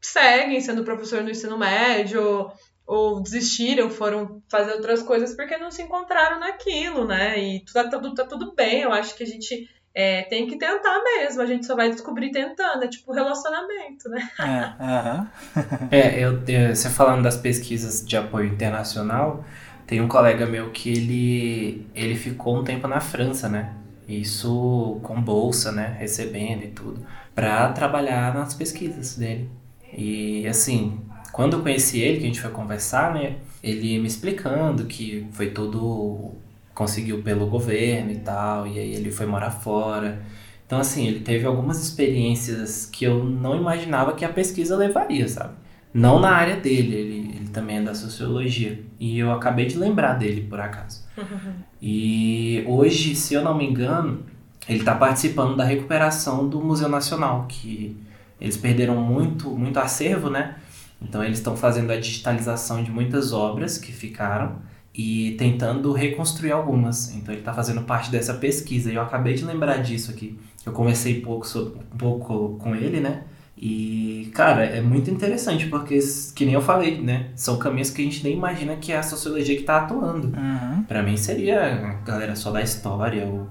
[0.02, 2.52] seguem sendo professor no ensino médio
[2.86, 7.38] ou desistiram, foram fazer outras coisas porque não se encontraram naquilo, né?
[7.38, 11.02] E tá, tá, tá tudo bem, eu acho que a gente é, tem que tentar
[11.02, 14.28] mesmo, a gente só vai descobrir tentando, é tipo relacionamento, né?
[14.38, 15.26] É, uh
[15.60, 15.88] -huh.
[15.90, 19.44] é eu, eu, você falando das pesquisas de apoio internacional,
[19.86, 23.74] tem um colega meu que ele, ele ficou um tempo na França, né?
[24.08, 25.96] Isso com bolsa, né?
[25.98, 29.50] Recebendo e tudo, para trabalhar nas pesquisas dele.
[29.92, 31.00] E assim,
[31.32, 33.36] quando eu conheci ele, que a gente foi conversar, né?
[33.62, 36.34] Ele me explicando que foi todo
[36.74, 40.22] conseguiu pelo governo e tal, e aí ele foi morar fora.
[40.66, 45.54] Então, assim, ele teve algumas experiências que eu não imaginava que a pesquisa levaria, sabe?
[45.92, 48.82] Não na área dele, ele, ele também é da sociologia.
[48.98, 51.04] E eu acabei de lembrar dele, por acaso.
[51.80, 54.22] e hoje, se eu não me engano,
[54.66, 57.94] ele está participando da recuperação do Museu Nacional, que
[58.40, 60.56] eles perderam muito, muito acervo, né?
[61.02, 64.56] Então, eles estão fazendo a digitalização de muitas obras que ficaram
[64.94, 67.14] e tentando reconstruir algumas.
[67.14, 68.90] Então ele está fazendo parte dessa pesquisa.
[68.90, 70.38] E eu acabei de lembrar disso aqui.
[70.64, 73.22] Eu conversei pouco sobre, um pouco com ele, né?
[73.56, 75.98] E, cara, é muito interessante, porque,
[76.34, 77.28] que nem eu falei, né?
[77.36, 80.36] São caminhos que a gente nem imagina que é a sociologia que está atuando.
[80.36, 80.82] Uhum.
[80.82, 83.48] Para mim seria galera só da história, ou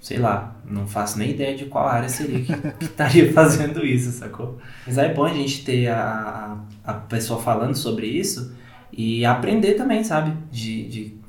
[0.00, 4.12] sei lá, não faço nem ideia de qual área seria que, que estaria fazendo isso,
[4.12, 4.58] sacou?
[4.86, 8.54] Mas é bom a gente ter a, a pessoa falando sobre isso
[8.96, 10.36] e aprender também, sabe?
[10.50, 11.24] De, de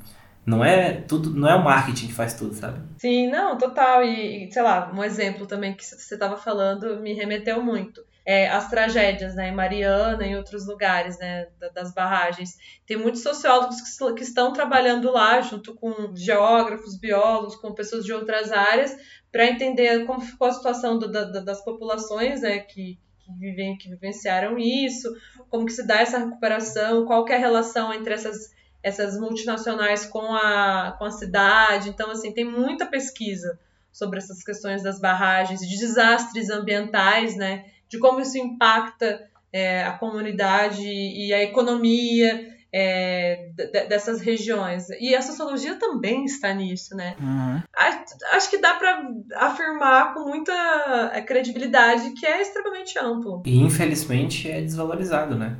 [0.46, 2.80] não é tudo, não é o marketing que faz tudo, sabe?
[2.98, 4.04] Sim, não, total.
[4.04, 8.04] E, sei lá, um exemplo também que você estava falando me remeteu muito.
[8.24, 12.56] É, as tragédias, né, em Mariana em outros lugares, né, das barragens.
[12.86, 18.12] Tem muitos sociólogos que, que estão trabalhando lá, junto com geógrafos, biólogos, com pessoas de
[18.12, 18.96] outras áreas,
[19.30, 23.88] para entender como ficou a situação do, da, das populações né, que, que, vivem, que
[23.88, 25.12] vivenciaram isso,
[25.50, 30.34] como que se dá essa recuperação, qual é a relação entre essas, essas multinacionais com
[30.34, 31.88] a, com a cidade.
[31.88, 33.58] Então, assim, tem muita pesquisa
[33.92, 37.66] sobre essas questões das barragens, de desastres ambientais, né?
[37.88, 43.50] De como isso impacta é, a comunidade e a economia é,
[43.88, 44.88] dessas regiões.
[45.00, 47.16] E a sociologia também está nisso, né?
[47.20, 47.62] Uhum.
[48.32, 50.52] Acho que dá para afirmar com muita
[51.14, 53.42] é, credibilidade que é extremamente amplo.
[53.44, 55.56] E infelizmente é desvalorizado, né?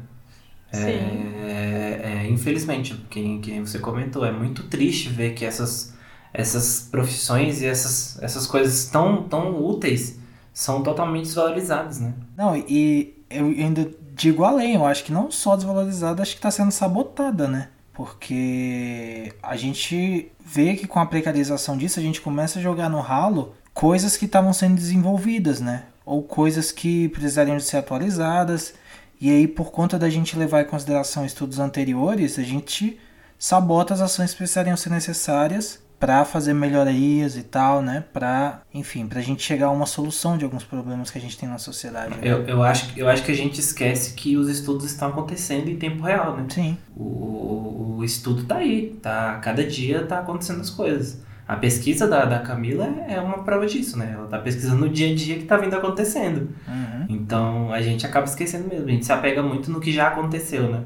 [0.73, 1.35] É, Sim.
[1.47, 5.95] É, é, infelizmente, quem, quem você comentou, é muito triste ver que essas,
[6.35, 10.19] essas profissões e essas, essas coisas tão, tão úteis
[10.53, 12.15] são totalmente desvalorizadas, né?
[12.37, 16.51] Não, e eu ainda digo além, eu acho que não só desvalorizada, acho que está
[16.51, 17.69] sendo sabotada, né?
[17.93, 23.01] Porque a gente vê que com a precarização disso, a gente começa a jogar no
[23.01, 25.85] ralo coisas que estavam sendo desenvolvidas, né?
[26.05, 28.73] Ou coisas que precisariam de ser atualizadas.
[29.21, 32.99] E aí, por conta da gente levar em consideração estudos anteriores, a gente
[33.39, 38.05] sabota as ações que precisariam ser necessárias para fazer melhorias e tal, né?
[38.13, 41.39] Para, enfim, para a gente chegar a uma solução de alguns problemas que a gente
[41.39, 42.11] tem na sociedade.
[42.11, 42.21] Né?
[42.23, 45.77] Eu, eu, acho, eu acho que a gente esquece que os estudos estão acontecendo em
[45.77, 46.47] tempo real, né?
[46.49, 46.77] Sim.
[46.97, 49.39] O, o estudo tá aí, tá?
[49.43, 51.25] Cada dia tá acontecendo as coisas.
[51.49, 54.13] A pesquisa da, da Camila é uma prova disso, né?
[54.15, 56.51] Ela tá pesquisando no dia a dia que tá vindo acontecendo.
[56.67, 57.07] Uhum.
[57.09, 58.89] Então a gente acaba esquecendo mesmo.
[58.89, 60.83] A gente se apega muito no que já aconteceu, né?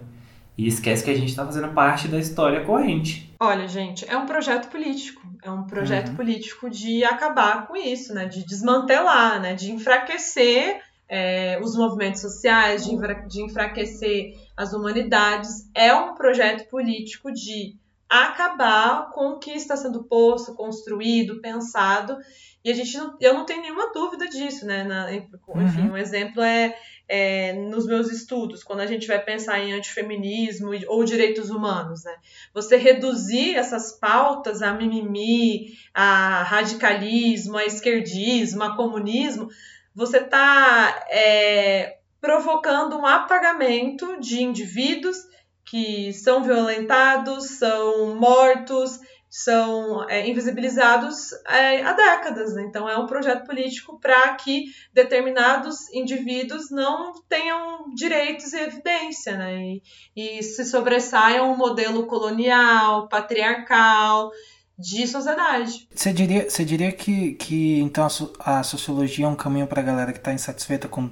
[0.59, 3.30] E esquece que a gente tá fazendo parte da história corrente.
[3.43, 5.23] Olha, gente, é um projeto político.
[5.43, 6.17] É um projeto uhum.
[6.17, 8.27] político de acabar com isso, né?
[8.27, 9.55] De desmantelar, né?
[9.55, 12.95] De enfraquecer é, os movimentos sociais, de,
[13.29, 15.71] de enfraquecer as humanidades.
[15.75, 17.79] É um projeto político de
[18.11, 22.19] acabar com o que está sendo posto, construído, pensado.
[22.63, 24.85] E a gente não, eu não tenho nenhuma dúvida disso, né?
[24.85, 25.93] Na, enfim, uhum.
[25.93, 26.77] um exemplo é,
[27.13, 32.15] é, nos meus estudos, quando a gente vai pensar em antifeminismo ou direitos humanos, né?
[32.55, 39.49] Você reduzir essas pautas a mimimi, a radicalismo, a esquerdismo, a comunismo,
[39.93, 45.17] você está é, provocando um apagamento de indivíduos
[45.65, 49.01] que são violentados, são mortos,
[49.31, 52.53] são é, invisibilizados é, há décadas.
[52.53, 52.65] Né?
[52.69, 59.57] Então, é um projeto político para que determinados indivíduos não tenham direitos e evidência, né?
[59.57, 59.83] e,
[60.17, 64.33] e se sobressaiam um modelo colonial, patriarcal
[64.77, 65.87] de sociedade.
[65.95, 68.05] Você diria, você diria que, que então
[68.41, 71.11] a, a sociologia é um caminho para a galera que está insatisfeita com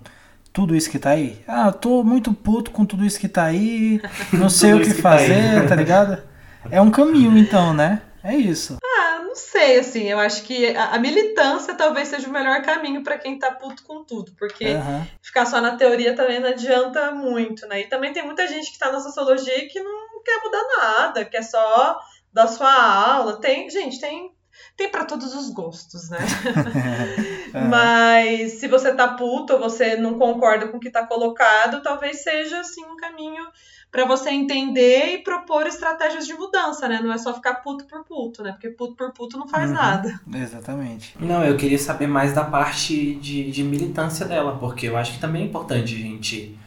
[0.52, 1.38] tudo isso que tá aí.
[1.46, 4.00] Ah, eu tô muito puto com tudo isso que tá aí,
[4.32, 6.22] não sei o que, que fazer, tá, tá ligado?
[6.70, 8.02] É um caminho então, né?
[8.22, 8.78] É isso.
[8.82, 13.02] Ah, não sei, assim, eu acho que a, a militância talvez seja o melhor caminho
[13.02, 15.06] para quem tá puto com tudo, porque uhum.
[15.22, 17.80] ficar só na teoria também não adianta muito, né?
[17.80, 21.42] E também tem muita gente que tá na sociologia que não quer mudar nada, quer
[21.42, 21.98] só
[22.32, 23.40] dar sua aula.
[23.40, 24.32] Tem, gente, tem
[24.76, 26.18] tem para todos os gostos, né?
[27.54, 27.60] é.
[27.60, 32.22] Mas se você tá puto ou você não concorda com o que tá colocado, talvez
[32.22, 33.44] seja assim um caminho
[33.90, 37.00] para você entender e propor estratégias de mudança, né?
[37.02, 38.52] Não é só ficar puto por puto, né?
[38.52, 39.76] Porque puto por puto não faz uhum.
[39.76, 40.20] nada.
[40.34, 41.14] Exatamente.
[41.18, 45.20] Não, eu queria saber mais da parte de, de militância dela, porque eu acho que
[45.20, 46.58] também é importante a gente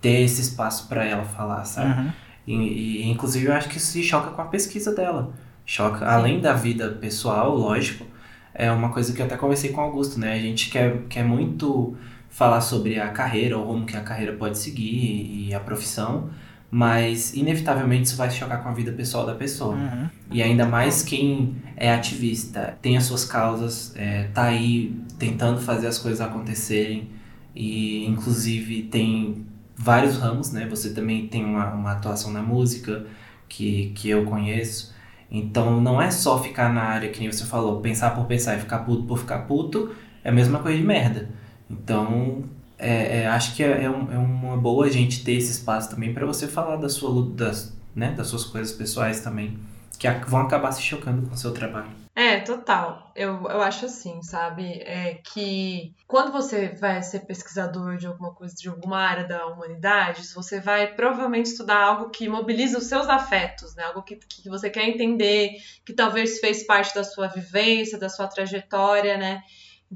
[0.00, 2.00] ter esse espaço para ela falar, sabe?
[2.00, 2.12] Uhum.
[2.46, 5.32] E, e, inclusive eu acho que isso se choca com a pesquisa dela
[5.64, 6.06] choca.
[6.06, 8.06] Além da vida pessoal, lógico,
[8.52, 10.34] é uma coisa que eu até conversei com o Augusto, né?
[10.34, 11.96] A gente quer, quer muito
[12.28, 16.30] falar sobre a carreira, ou como que a carreira pode seguir e a profissão,
[16.74, 19.76] mas inevitavelmente isso vai chocar com a vida pessoal da pessoa.
[19.76, 20.08] Uhum.
[20.32, 25.86] E ainda mais quem é ativista, tem as suas causas, é, tá aí tentando fazer
[25.86, 27.10] as coisas acontecerem
[27.54, 29.46] e inclusive tem
[29.76, 30.66] vários ramos, né?
[30.68, 33.06] Você também tem uma, uma atuação na música
[33.48, 34.92] que, que eu conheço.
[35.30, 38.60] Então não é só ficar na área que nem você falou, pensar por pensar e
[38.60, 39.94] ficar puto por ficar puto,
[40.24, 41.28] é a mesma coisa de merda.
[41.70, 42.42] Então
[42.84, 45.88] é, é, acho que é, é, um, é, uma boa a gente ter esse espaço
[45.88, 49.58] também para você falar da sua, das, né, das suas coisas pessoais também,
[49.98, 52.04] que vão acabar se chocando com o seu trabalho.
[52.16, 53.10] É, total.
[53.16, 54.82] Eu, eu acho assim, sabe?
[54.82, 60.22] É que quando você vai ser pesquisador de alguma coisa, de alguma área da humanidade,
[60.32, 63.82] você vai provavelmente estudar algo que mobiliza os seus afetos, né?
[63.84, 68.28] Algo que, que você quer entender, que talvez fez parte da sua vivência, da sua
[68.28, 69.42] trajetória, né?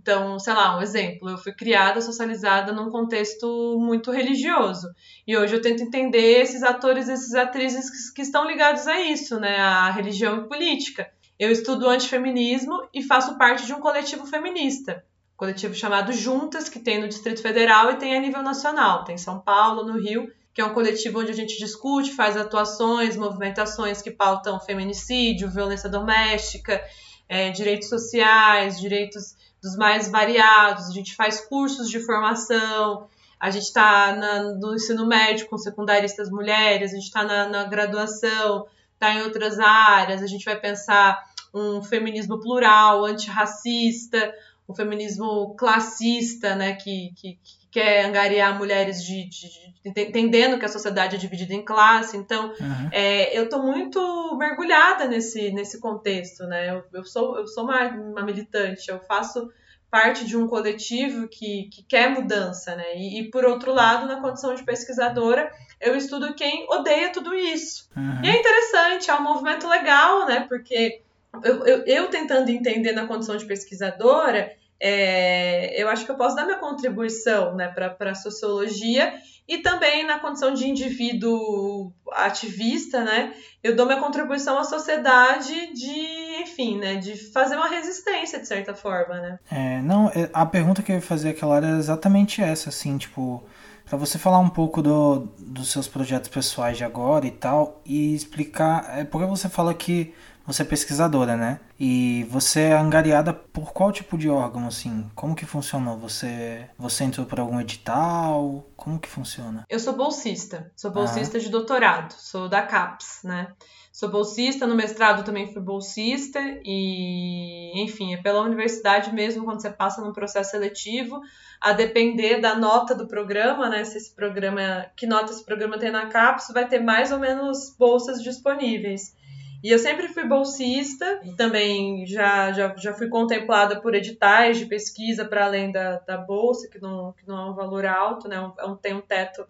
[0.01, 4.88] Então, sei lá, um exemplo, eu fui criada, socializada num contexto muito religioso.
[5.26, 9.40] E hoje eu tento entender esses atores, esses atrizes que, que estão ligados a isso,
[9.40, 9.59] né?
[9.59, 11.11] A religião e política.
[11.36, 15.05] Eu estudo antifeminismo e faço parte de um coletivo feminista,
[15.36, 19.18] coletivo chamado Juntas, que tem no Distrito Federal e tem a nível nacional, tem em
[19.18, 24.01] São Paulo, no Rio, que é um coletivo onde a gente discute, faz atuações, movimentações
[24.01, 26.80] que pautam feminicídio, violência doméstica,
[27.28, 33.09] é, direitos sociais, direitos dos mais variados, a gente faz cursos de formação,
[33.40, 34.14] a gente está
[34.61, 39.59] no ensino médio com secundaristas mulheres, a gente está na, na graduação, está em outras
[39.59, 41.18] áreas, a gente vai pensar
[41.54, 44.34] um feminismo plural, antirracista,
[44.68, 50.64] um feminismo classista, né, que, que, que quer angariar mulheres de, de, de, entendendo que
[50.64, 52.16] a sociedade é dividida em classe.
[52.16, 52.88] Então, uhum.
[52.90, 56.70] é, eu estou muito mergulhada nesse, nesse contexto, né?
[56.70, 59.50] Eu, eu sou, eu sou uma, uma militante, eu faço
[59.90, 62.96] parte de um coletivo que, que quer mudança, né?
[62.96, 65.50] E, e, por outro lado, na condição de pesquisadora,
[65.80, 67.88] eu estudo quem odeia tudo isso.
[67.96, 68.22] Uhum.
[68.22, 70.44] E é interessante, é um movimento legal, né?
[70.48, 71.00] Porque
[71.42, 76.36] eu, eu, eu tentando entender na condição de pesquisadora, é, eu acho que eu posso
[76.36, 79.14] dar minha contribuição né, para a sociologia
[79.46, 86.42] e também na condição de indivíduo ativista, né, eu dou minha contribuição à sociedade de,
[86.42, 89.38] enfim, né, de fazer uma resistência de certa forma, né.
[89.50, 93.42] É, não, é, a pergunta que eu ia fazer aquela é exatamente essa, assim, tipo,
[93.88, 98.14] para você falar um pouco do, dos seus projetos pessoais de agora e tal e
[98.14, 100.14] explicar, é porque você fala que
[100.49, 101.61] você é pesquisadora, né?
[101.78, 105.07] E você é angariada por qual tipo de órgão, assim?
[105.14, 105.99] Como que funcionou?
[105.99, 108.66] Você, você entrou por algum edital?
[108.74, 109.66] Como que funciona?
[109.68, 110.72] Eu sou bolsista.
[110.74, 111.40] Sou bolsista ah.
[111.40, 112.12] de doutorado.
[112.12, 113.49] Sou da CAPES, né?
[113.92, 119.70] Sou bolsista, no mestrado também fui bolsista e, enfim, é pela universidade mesmo quando você
[119.70, 121.20] passa num processo seletivo,
[121.61, 123.84] a depender da nota do programa, né?
[123.84, 127.74] Se esse programa, que nota esse programa tem na CAPES, vai ter mais ou menos
[127.78, 129.17] bolsas disponíveis.
[129.62, 135.24] E eu sempre fui bolsista também já, já, já fui contemplada por editais de pesquisa
[135.24, 138.36] para além da, da bolsa, que não, que não é um valor alto, né?
[138.59, 139.44] É um, tem um teto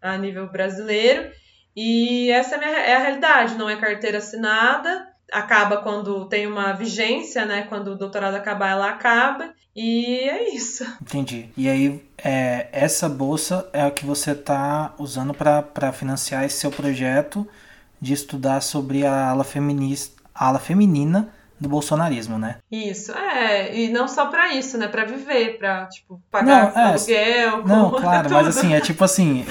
[0.00, 1.30] a nível brasileiro.
[1.76, 6.46] E essa é a, minha, é a realidade, não é carteira assinada, acaba quando tem
[6.46, 7.62] uma vigência, né?
[7.62, 9.54] Quando o doutorado acabar, ela acaba.
[9.74, 10.84] E é isso.
[11.00, 11.48] Entendi.
[11.56, 16.70] E aí, é, essa bolsa é a que você está usando para financiar esse seu
[16.70, 17.48] projeto
[18.02, 21.28] de estudar sobre a ala, feminista, a ala feminina
[21.60, 22.56] do bolsonarismo, né?
[22.68, 26.84] Isso, é, e não só para isso, né, para viver, para tipo pagar não, é,
[26.88, 28.34] aluguel, Não, claro, tudo.
[28.34, 29.44] mas assim, é tipo assim,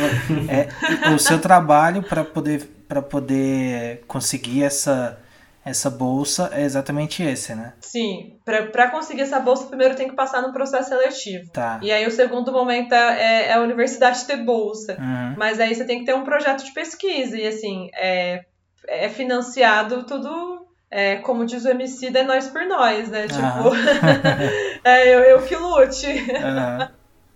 [0.49, 0.68] é,
[1.08, 5.18] é o seu trabalho para poder para poder conseguir essa
[5.64, 7.74] essa bolsa é exatamente esse, né?
[7.80, 11.51] Sim, para conseguir essa bolsa, primeiro tem que passar no processo seletivo.
[11.51, 11.80] Tá.
[11.84, 14.97] E aí o segundo momento é, é a universidade ter bolsa.
[14.99, 15.36] Uhum.
[15.38, 17.38] Mas aí você tem que ter um projeto de pesquisa.
[17.38, 18.43] E assim, é,
[18.88, 20.59] é financiado tudo.
[20.89, 23.28] É, como diz o MC, é nós por nós, né?
[23.28, 23.76] Tipo, uhum.
[24.84, 26.07] é, eu, eu que lute.
[26.07, 26.88] Uhum.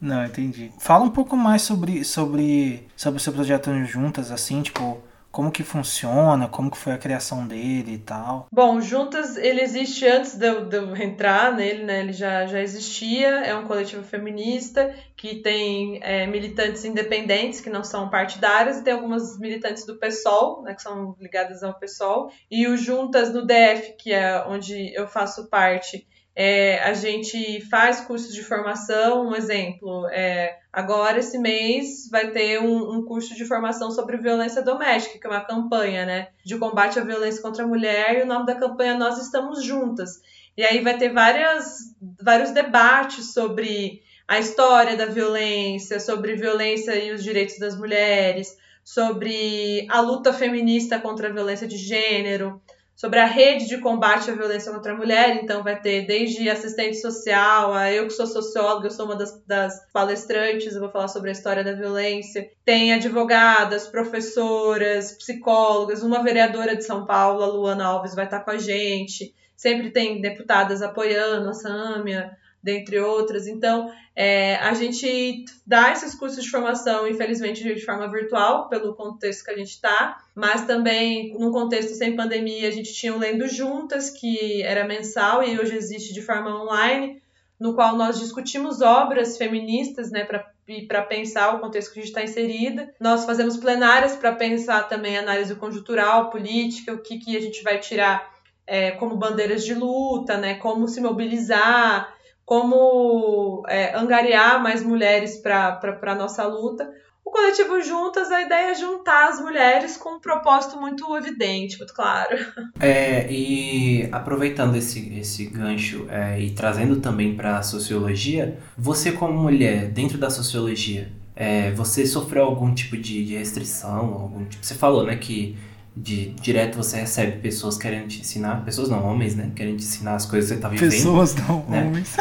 [0.01, 0.71] Não, entendi.
[0.77, 5.01] Fala um pouco mais sobre, sobre, sobre o seu projeto Juntas, assim, tipo,
[5.35, 8.47] como que funciona, como que foi a criação dele e tal.
[8.49, 11.99] Bom, Juntas, ele existe antes de eu, de eu entrar nele, né?
[11.99, 17.83] Ele já, já existia, é um coletivo feminista que tem é, militantes independentes que não
[17.83, 22.31] são partidárias e tem algumas militantes do PSOL, né, que são ligadas ao PSOL.
[22.49, 28.01] E o Juntas no DF, que é onde eu faço parte, é, a gente faz
[28.01, 33.45] cursos de formação, um exemplo, é, agora esse mês vai ter um, um, curso de
[33.45, 37.67] formação sobre violência doméstica, que é uma campanha né, de combate à violência contra a
[37.67, 40.21] mulher, e o nome da campanha Nós Estamos Juntas.
[40.57, 47.13] E aí vai ter várias, vários debates sobre a história da violência, sobre violência e
[47.13, 52.61] os direitos das mulheres, sobre a luta feminista contra a violência de gênero
[52.95, 55.35] sobre a rede de combate à violência contra a mulher.
[55.43, 59.43] Então, vai ter desde assistente social, a eu que sou socióloga, eu sou uma das,
[59.45, 62.49] das palestrantes, eu vou falar sobre a história da violência.
[62.63, 68.51] Tem advogadas, professoras, psicólogas, uma vereadora de São Paulo, a Luana Alves, vai estar com
[68.51, 69.35] a gente.
[69.55, 73.45] Sempre tem deputadas apoiando, a Sâmia, dentre outras.
[73.45, 79.45] Então, é, a gente dá esses cursos de formação, infelizmente, de forma virtual, pelo contexto
[79.45, 83.47] que a gente está, mas também, num contexto sem pandemia, a gente tinha o Lendo
[83.47, 87.21] Juntas, que era mensal e hoje existe de forma online,
[87.59, 92.23] no qual nós discutimos obras feministas, né, para pensar o contexto que a gente está
[92.23, 92.93] inserida.
[92.99, 97.79] Nós fazemos plenárias para pensar também análise conjuntural, política, o que, que a gente vai
[97.79, 98.33] tirar
[98.67, 105.79] é, como bandeiras de luta, né, como se mobilizar, como é, angariar mais mulheres para
[106.01, 106.89] a nossa luta.
[107.25, 111.93] O coletivo Juntas, a ideia é juntar as mulheres com um propósito muito evidente, muito
[111.93, 112.37] claro.
[112.79, 119.33] É, e aproveitando esse, esse gancho é, e trazendo também para a sociologia, você como
[119.33, 124.13] mulher, dentro da sociologia, é, você sofreu algum tipo de, de restrição?
[124.13, 125.57] Algum tipo, você falou, né, que
[125.95, 129.49] de direto você recebe pessoas querendo te ensinar, pessoas não, homens, né?
[129.55, 130.89] Querendo te ensinar as coisas que você tá vivendo.
[130.89, 131.85] Pessoas não, né?
[131.85, 132.15] homens.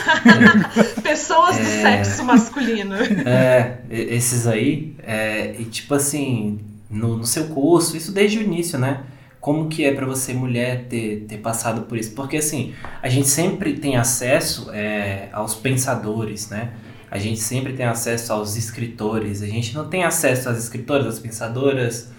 [1.02, 1.82] pessoas do é...
[1.82, 2.94] sexo masculino.
[2.94, 8.78] É, esses aí, é, e tipo assim, no, no seu curso, isso desde o início,
[8.78, 9.02] né?
[9.40, 12.12] Como que é para você, mulher, ter, ter passado por isso?
[12.14, 12.72] Porque assim,
[13.02, 16.70] a gente sempre tem acesso é, aos pensadores, né?
[17.10, 21.18] A gente sempre tem acesso aos escritores, a gente não tem acesso às escritoras, às
[21.18, 22.14] pensadoras,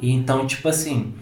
[0.00, 1.14] e então, tipo assim,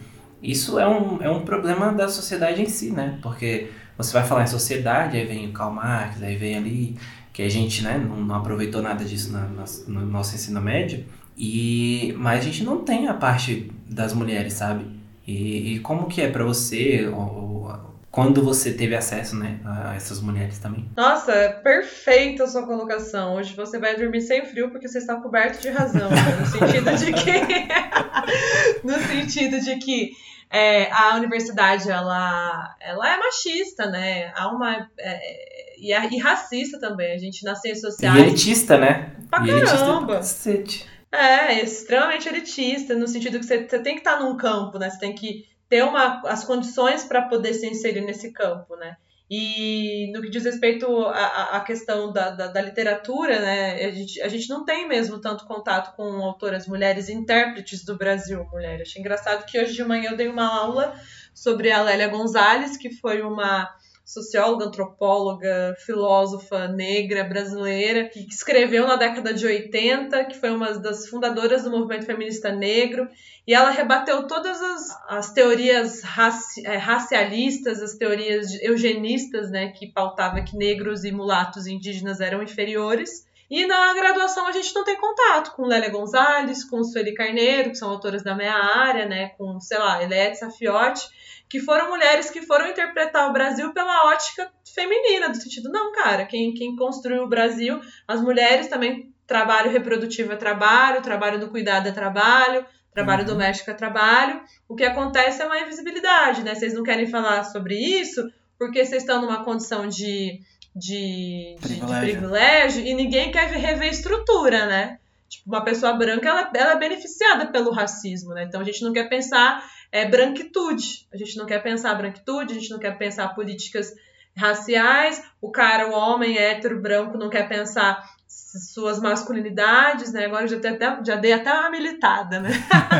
[0.42, 3.18] isso é um, é um problema da sociedade em si, né?
[3.20, 6.96] Porque você vai falar em sociedade, aí vem o Karl Marx, aí vem ali,
[7.32, 11.04] que a gente né, não, não aproveitou nada disso na, na, no nosso ensino médio,
[11.36, 14.84] e, mas a gente não tem a parte das mulheres, sabe?
[15.26, 19.94] E, e como que é para você, ou, ou, quando você teve acesso né, a
[19.94, 20.90] essas mulheres também?
[20.96, 23.34] Nossa, é perfeita a sua colocação.
[23.34, 26.36] Hoje você vai dormir sem frio porque você está coberto de razão, né?
[26.40, 30.12] no sentido de que no sentido de que
[30.50, 34.32] é, a universidade ela, ela é machista, né?
[34.34, 37.12] Há uma é, e, é, e racista também.
[37.12, 38.16] A gente nas ciências sociais.
[38.16, 39.12] E elitista, né?
[39.28, 40.14] Pra e caramba.
[40.14, 44.90] Elitista é, extremamente elitista, no sentido que você, você tem que estar num campo, né?
[44.90, 48.96] Você tem que ter uma, as condições para poder se inserir nesse campo, né?
[49.30, 54.28] E no que diz respeito à, questão da, da, da, literatura, né, a gente, a
[54.28, 58.80] gente não tem mesmo tanto contato com autoras mulheres intérpretes do Brasil, mulher.
[58.80, 60.98] Achei engraçado que hoje de manhã eu dei uma aula
[61.34, 63.68] sobre a Lélia Gonzalez, que foi uma
[64.08, 71.06] socióloga, antropóloga, filósofa negra brasileira, que escreveu na década de 80, que foi uma das
[71.06, 73.06] fundadoras do movimento feminista negro,
[73.46, 79.92] e ela rebateu todas as, as teorias raci, é, racialistas, as teorias eugenistas, né, que
[79.92, 83.28] pautava que negros e mulatos indígenas eram inferiores.
[83.50, 87.76] E na graduação a gente não tem contato com Lélia Gonzalez, com Sueli Carneiro, que
[87.76, 91.08] são autoras da minha área, né, com, sei lá, Eliette Safiotti,
[91.48, 96.26] que foram mulheres que foram interpretar o Brasil pela ótica feminina, do sentido, não, cara,
[96.26, 101.88] quem, quem construiu o Brasil, as mulheres também, trabalho reprodutivo é trabalho, trabalho do cuidado
[101.88, 103.28] é trabalho, trabalho uhum.
[103.28, 104.40] doméstico é trabalho.
[104.68, 106.54] O que acontece é uma invisibilidade, né?
[106.54, 108.28] Vocês não querem falar sobre isso
[108.58, 110.40] porque vocês estão numa condição de,
[110.74, 111.86] de, privilégio.
[111.86, 114.98] de, de privilégio e ninguém quer rever estrutura, né?
[115.28, 118.44] Tipo, uma pessoa branca, ela, ela é beneficiada pelo racismo, né?
[118.44, 121.06] Então a gente não quer pensar é, branquitude.
[121.12, 123.94] A gente não quer pensar branquitude, a gente não quer pensar políticas
[124.36, 125.22] raciais.
[125.40, 130.26] O cara, o homem hétero branco, não quer pensar suas masculinidades, né?
[130.26, 132.50] Agora eu já, até, já dei até uma militada, né?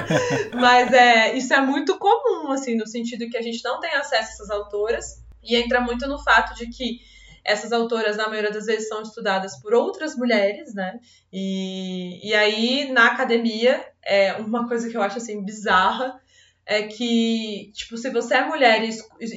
[0.54, 4.30] Mas é, isso é muito comum, assim, no sentido que a gente não tem acesso
[4.30, 5.22] a essas autoras.
[5.42, 7.00] E entra muito no fato de que
[7.44, 10.98] essas autoras, na maioria das vezes, são estudadas por outras mulheres, né?
[11.32, 16.20] E, e aí, na academia, é uma coisa que eu acho, assim, bizarra,
[16.68, 18.90] é que, tipo, se você é mulher e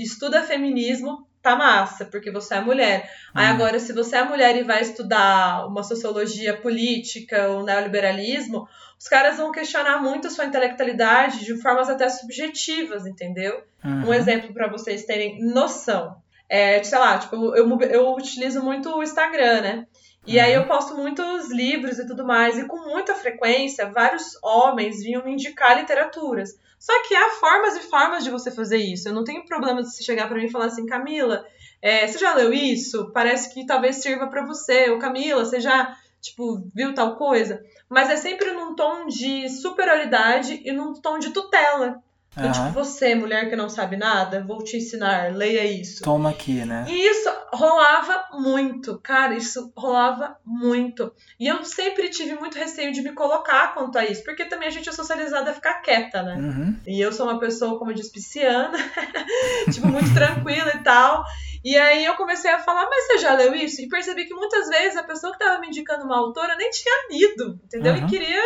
[0.03, 3.09] estuda feminismo, tá massa, porque você é mulher.
[3.33, 3.53] Aí uhum.
[3.53, 8.67] agora, se você é mulher e vai estudar uma sociologia política ou neoliberalismo,
[8.99, 13.63] os caras vão questionar muito a sua intelectualidade de formas até subjetivas, entendeu?
[13.83, 14.09] Uhum.
[14.09, 16.17] Um exemplo para vocês terem noção.
[16.49, 19.87] É, sei lá, tipo, eu, eu utilizo muito o Instagram, né?
[20.25, 20.43] E uhum.
[20.43, 25.23] aí eu posto muitos livros e tudo mais, e com muita frequência, vários homens vinham
[25.23, 26.51] me indicar literaturas.
[26.79, 29.07] Só que há formas e formas de você fazer isso.
[29.07, 31.45] Eu não tenho problema de você chegar para mim e falar assim, Camila,
[31.81, 33.11] é, você já leu isso?
[33.11, 34.89] Parece que talvez sirva para você.
[34.89, 37.63] Ou Camila, você já, tipo, viu tal coisa?
[37.87, 42.01] Mas é sempre num tom de superioridade e num tom de tutela.
[42.31, 42.67] Então, uhum.
[42.67, 46.01] tipo, você, mulher que não sabe nada, vou te ensinar, leia isso.
[46.01, 46.85] Toma aqui, né?
[46.87, 51.13] E isso rolava muito, cara, isso rolava muito.
[51.37, 54.71] E eu sempre tive muito receio de me colocar quanto a isso, porque também a
[54.71, 56.35] gente é socializada a ficar quieta, né?
[56.35, 56.79] Uhum.
[56.87, 58.77] E eu sou uma pessoa, como eu disse, pisciana,
[59.73, 61.25] tipo, muito tranquila e tal.
[61.65, 63.81] E aí eu comecei a falar, mas você já leu isso?
[63.81, 67.07] E percebi que muitas vezes a pessoa que estava me indicando uma autora nem tinha
[67.11, 67.93] lido, entendeu?
[67.93, 68.05] Uhum.
[68.05, 68.41] E queria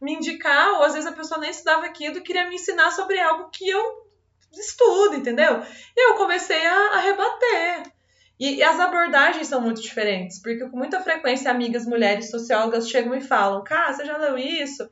[0.00, 3.18] me indicar, ou às vezes a pessoa nem estudava aquilo e queria me ensinar sobre
[3.18, 4.06] algo que eu
[4.52, 5.62] estudo, entendeu?
[5.96, 7.92] E eu comecei a, a rebater.
[8.38, 13.14] E, e, as abordagens são muito diferentes, porque com muita frequência amigas mulheres sociólogas chegam
[13.14, 14.88] e falam: Cara, você já leu isso?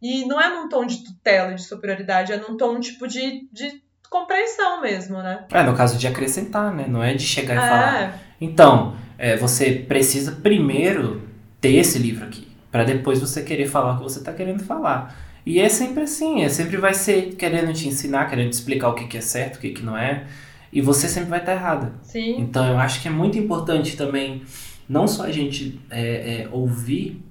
[0.00, 3.82] E não é num tom de tutela, de superioridade, é num tom tipo de, de
[4.08, 5.44] compreensão mesmo, né?
[5.52, 6.86] É, no caso de acrescentar, né?
[6.88, 7.60] Não é de chegar e é.
[7.60, 8.20] falar.
[8.40, 11.22] Então, é, você precisa primeiro
[11.60, 12.45] ter esse livro aqui
[12.76, 15.16] para depois você querer falar o que você está querendo falar.
[15.46, 18.94] E é sempre assim, é sempre vai ser querendo te ensinar, querendo te explicar o
[18.94, 20.26] que, que é certo, o que, que não é,
[20.70, 21.94] e você sempre vai estar tá errada.
[22.02, 22.38] Sim.
[22.38, 24.42] Então eu acho que é muito importante também,
[24.86, 27.24] não só a gente é, é, ouvir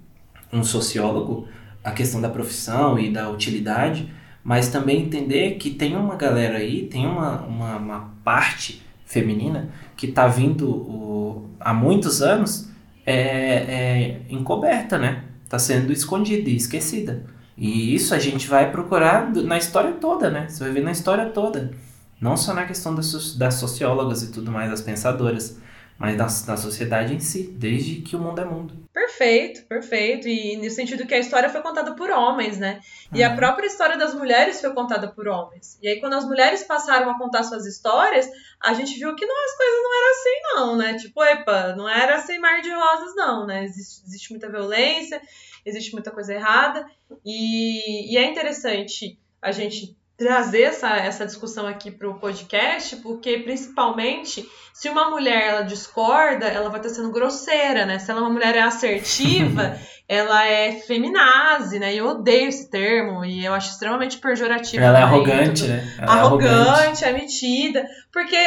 [0.51, 1.47] um sociólogo,
[1.83, 4.11] a questão da profissão e da utilidade,
[4.43, 10.07] mas também entender que tem uma galera aí, tem uma, uma, uma parte feminina que
[10.07, 12.73] está vindo o, há muitos anos
[13.05, 15.34] é, é, encoberta, né?
[15.45, 17.23] Está sendo escondida e esquecida.
[17.57, 20.47] E isso a gente vai procurar na história toda, né?
[20.49, 21.71] Você vai ver na história toda.
[22.19, 25.57] Não só na questão das, das sociólogas e tudo mais, das pensadoras,
[25.97, 28.85] mas da, da sociedade em si, desde que o mundo é mundo.
[28.93, 30.27] Perfeito, perfeito.
[30.27, 32.81] E no sentido que a história foi contada por homens, né?
[33.13, 33.31] E uhum.
[33.31, 35.77] a própria história das mulheres foi contada por homens.
[35.81, 38.29] E aí, quando as mulheres passaram a contar suas histórias,
[38.61, 40.97] a gente viu que não, as coisas não eram assim, não, né?
[40.97, 43.63] Tipo, epa, não era assim mar de rosas, não, né?
[43.63, 45.21] Existe, existe muita violência,
[45.65, 46.85] existe muita coisa errada.
[47.25, 53.39] E, e é interessante a gente trazer essa, essa discussão aqui para o podcast, porque
[53.39, 57.99] principalmente se uma mulher ela discorda, ela vai estar sendo grosseira, né?
[57.99, 61.93] Se ela é uma mulher é assertiva, ela é feminazi, né?
[61.93, 64.83] E eu odeio esse termo e eu acho extremamente pejorativo.
[64.83, 65.95] Ela é arrogante, né?
[65.97, 68.37] Ela arrogante, é arrogante, é metida, porque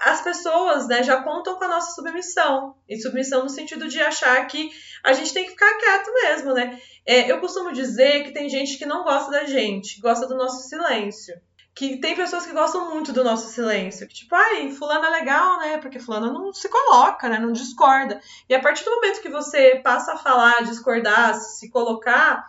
[0.00, 2.74] as pessoas né, já contam com a nossa submissão.
[2.88, 4.70] E submissão no sentido de achar que
[5.04, 6.80] a gente tem que ficar quieto mesmo, né?
[7.06, 10.68] É, eu costumo dizer que tem gente que não gosta da gente, gosta do nosso
[10.68, 11.34] silêncio.
[11.74, 14.06] que tem pessoas que gostam muito do nosso silêncio.
[14.06, 15.78] Que tipo, ai, fulano é legal, né?
[15.78, 17.38] Porque fulano não se coloca, né?
[17.38, 18.20] Não discorda.
[18.48, 22.48] E a partir do momento que você passa a falar, discordar, se colocar,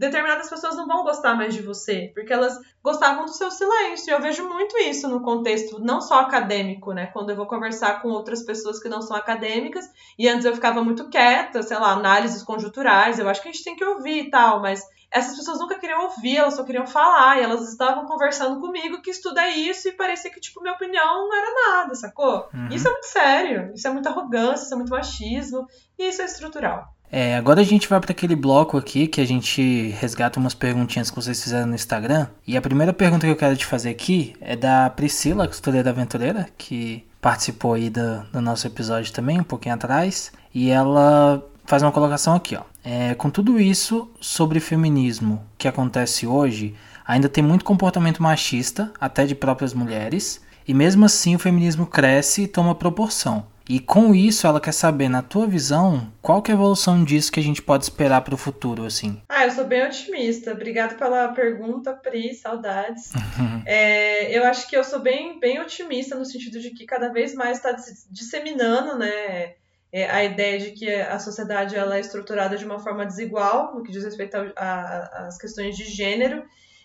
[0.00, 4.10] determinadas pessoas não vão gostar mais de você, porque elas gostavam do seu silêncio.
[4.10, 7.08] E eu vejo muito isso no contexto não só acadêmico, né?
[7.08, 9.84] Quando eu vou conversar com outras pessoas que não são acadêmicas,
[10.18, 13.62] e antes eu ficava muito quieta, sei lá, análises conjunturais, eu acho que a gente
[13.62, 17.38] tem que ouvir e tal, mas essas pessoas nunca queriam ouvir, elas só queriam falar,
[17.38, 21.36] e elas estavam conversando comigo que estuda isso e parecia que, tipo, minha opinião não
[21.36, 22.48] era nada, sacou?
[22.54, 22.68] Uhum.
[22.70, 25.66] Isso é muito sério, isso é muita arrogância, isso é muito machismo,
[25.98, 26.88] e isso é estrutural.
[27.12, 31.10] É, agora a gente vai para aquele bloco aqui que a gente resgata umas perguntinhas
[31.10, 32.28] que vocês fizeram no Instagram.
[32.46, 36.48] E a primeira pergunta que eu quero te fazer aqui é da Priscila, costureira aventureira,
[36.56, 40.30] que participou aí do, do nosso episódio também, um pouquinho atrás.
[40.54, 42.62] E ela faz uma colocação aqui, ó.
[42.82, 46.74] É, com tudo isso sobre feminismo que acontece hoje,
[47.06, 50.40] ainda tem muito comportamento machista, até de próprias mulheres.
[50.66, 53.44] E mesmo assim o feminismo cresce e toma proporção.
[53.70, 57.30] E com isso, ela quer saber, na tua visão, qual que é a evolução disso
[57.30, 59.22] que a gente pode esperar para o futuro, assim?
[59.28, 60.50] Ah, eu sou bem otimista.
[60.50, 63.14] Obrigada pela pergunta, Pri, saudades.
[63.14, 63.62] Uhum.
[63.64, 67.32] É, eu acho que eu sou bem, bem otimista no sentido de que cada vez
[67.32, 67.76] mais está
[68.10, 69.54] disseminando, né,
[69.92, 73.84] é, a ideia de que a sociedade ela é estruturada de uma forma desigual no
[73.84, 76.42] que diz respeito às questões de gênero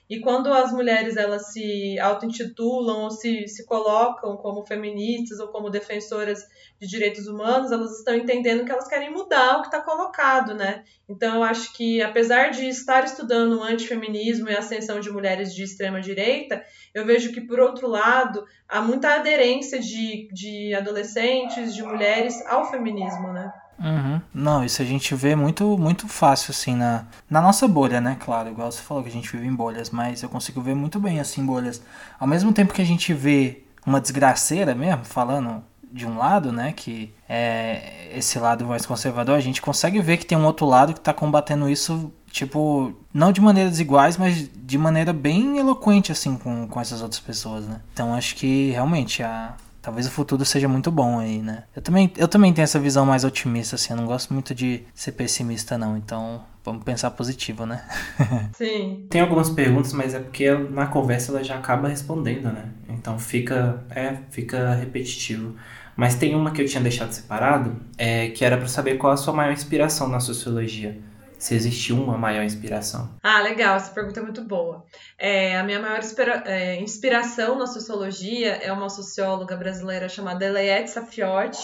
[0.10, 5.70] e quando as mulheres elas se auto-intitulam ou se, se colocam como feministas ou como
[5.70, 6.46] defensoras
[6.80, 10.84] de direitos humanos, elas estão entendendo que elas querem mudar o que está colocado, né?
[11.10, 15.54] Então eu acho que, apesar de estar estudando o antifeminismo e a ascensão de mulheres
[15.54, 16.64] de extrema direita,
[16.96, 22.72] eu vejo que, por outro lado, há muita aderência de, de adolescentes, de mulheres ao
[22.72, 23.52] feminismo, né?
[23.78, 24.22] Uhum.
[24.34, 28.16] Não, isso a gente vê muito, muito fácil, assim, na, na nossa bolha, né?
[28.18, 30.98] Claro, igual você falou que a gente vive em bolhas, mas eu consigo ver muito
[30.98, 31.82] bem, assim, bolhas.
[32.18, 36.74] Ao mesmo tempo que a gente vê uma desgraceira mesmo, falando de um lado, né,
[36.74, 40.94] que é esse lado mais conservador, a gente consegue ver que tem um outro lado
[40.94, 46.36] que está combatendo isso, tipo, não de maneiras desiguais, mas de maneira bem eloquente, assim,
[46.36, 47.80] com, com essas outras pessoas, né.
[47.94, 51.64] Então acho que realmente a, talvez o futuro seja muito bom aí, né?
[51.74, 54.84] Eu também, eu também tenho essa visão mais otimista, assim, eu não gosto muito de
[54.94, 57.82] ser pessimista, não, então vamos pensar positivo, né?
[58.52, 59.08] Sim.
[59.10, 62.66] Tem algumas perguntas, mas é porque na conversa ela já acaba respondendo, né?
[62.90, 65.56] Então fica, é, fica repetitivo.
[65.96, 69.18] Mas tem uma que eu tinha deixado separado, é, que era para saber qual a
[69.18, 71.00] sua maior inspiração na sociologia
[71.46, 73.16] se existiu uma maior inspiração.
[73.22, 74.84] Ah, legal, essa pergunta é muito boa.
[75.16, 80.90] É, a minha maior inspira é, inspiração na sociologia é uma socióloga brasileira chamada Eliette
[80.90, 81.62] Safiotti.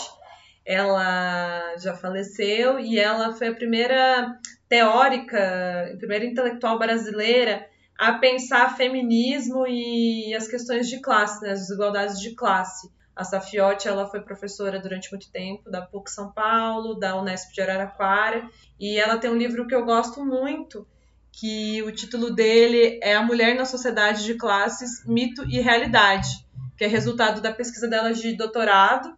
[0.63, 4.37] Ela já faleceu e ela foi a primeira
[4.69, 7.67] teórica, a primeira intelectual brasileira
[7.97, 12.87] a pensar feminismo e as questões de classe, né, as desigualdades de classe.
[13.15, 17.61] A Safiotti ela foi professora durante muito tempo da PUC São Paulo, da Unesp de
[17.61, 18.49] Araraquara,
[18.81, 20.87] e ela tem um livro que eu gosto muito,
[21.31, 26.27] que o título dele é A Mulher na Sociedade de Classes, Mito e Realidade,
[26.75, 29.15] que é resultado da pesquisa dela de doutorado,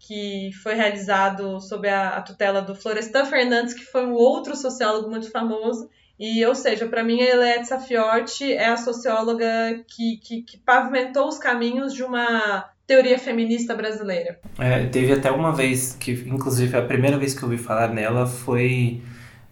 [0.00, 5.08] que foi realizado sob a, a tutela do Florestan Fernandes, que foi um outro sociólogo
[5.08, 5.88] muito famoso,
[6.18, 9.46] e, ou seja, para mim, a Eliette Safiotti é a socióloga
[9.88, 14.38] que, que, que, pavimentou os caminhos de uma teoria feminista brasileira.
[14.58, 18.26] É, teve até uma vez que, inclusive, a primeira vez que eu ouvi falar nela
[18.26, 19.02] foi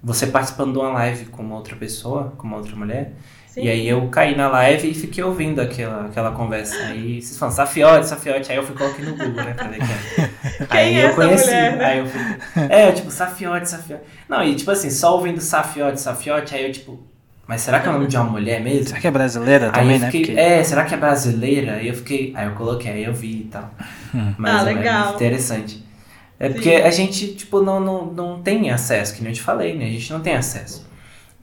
[0.03, 3.13] você participando de uma live com uma outra pessoa, com uma outra mulher.
[3.47, 3.65] Sim.
[3.65, 6.75] E aí eu caí na live e fiquei ouvindo aquela, aquela conversa.
[6.87, 8.51] Aí vocês falam, Safiote, Safiote.
[8.51, 9.87] Aí eu fui coloquei no Google, né, pra ver quem
[10.25, 10.67] é.
[10.71, 11.45] Aí é eu conheci.
[11.45, 11.85] Mulher, né?
[11.85, 12.21] Aí eu fui.
[12.71, 14.05] É, tipo, Safiote, Safiote.
[14.27, 17.07] Não, e tipo assim, só ouvindo Safiote, Safiote, aí eu tipo,
[17.47, 18.89] mas será que é o nome de uma mulher mesmo?
[18.89, 20.07] Será que é brasileira aí também, né?
[20.11, 20.41] Fiquei, Porque...
[20.41, 21.75] É, será que é brasileira?
[21.75, 22.33] Aí eu fiquei.
[22.37, 23.71] Aí eu coloquei, aí eu vi e tal.
[24.15, 24.35] Hum.
[24.39, 25.15] Mas ah, é legal.
[25.15, 25.85] interessante.
[26.39, 26.55] É Sim.
[26.55, 29.87] porque a gente, tipo, não, não, não tem acesso, que nem eu te falei, né?
[29.87, 30.91] A gente não tem acesso.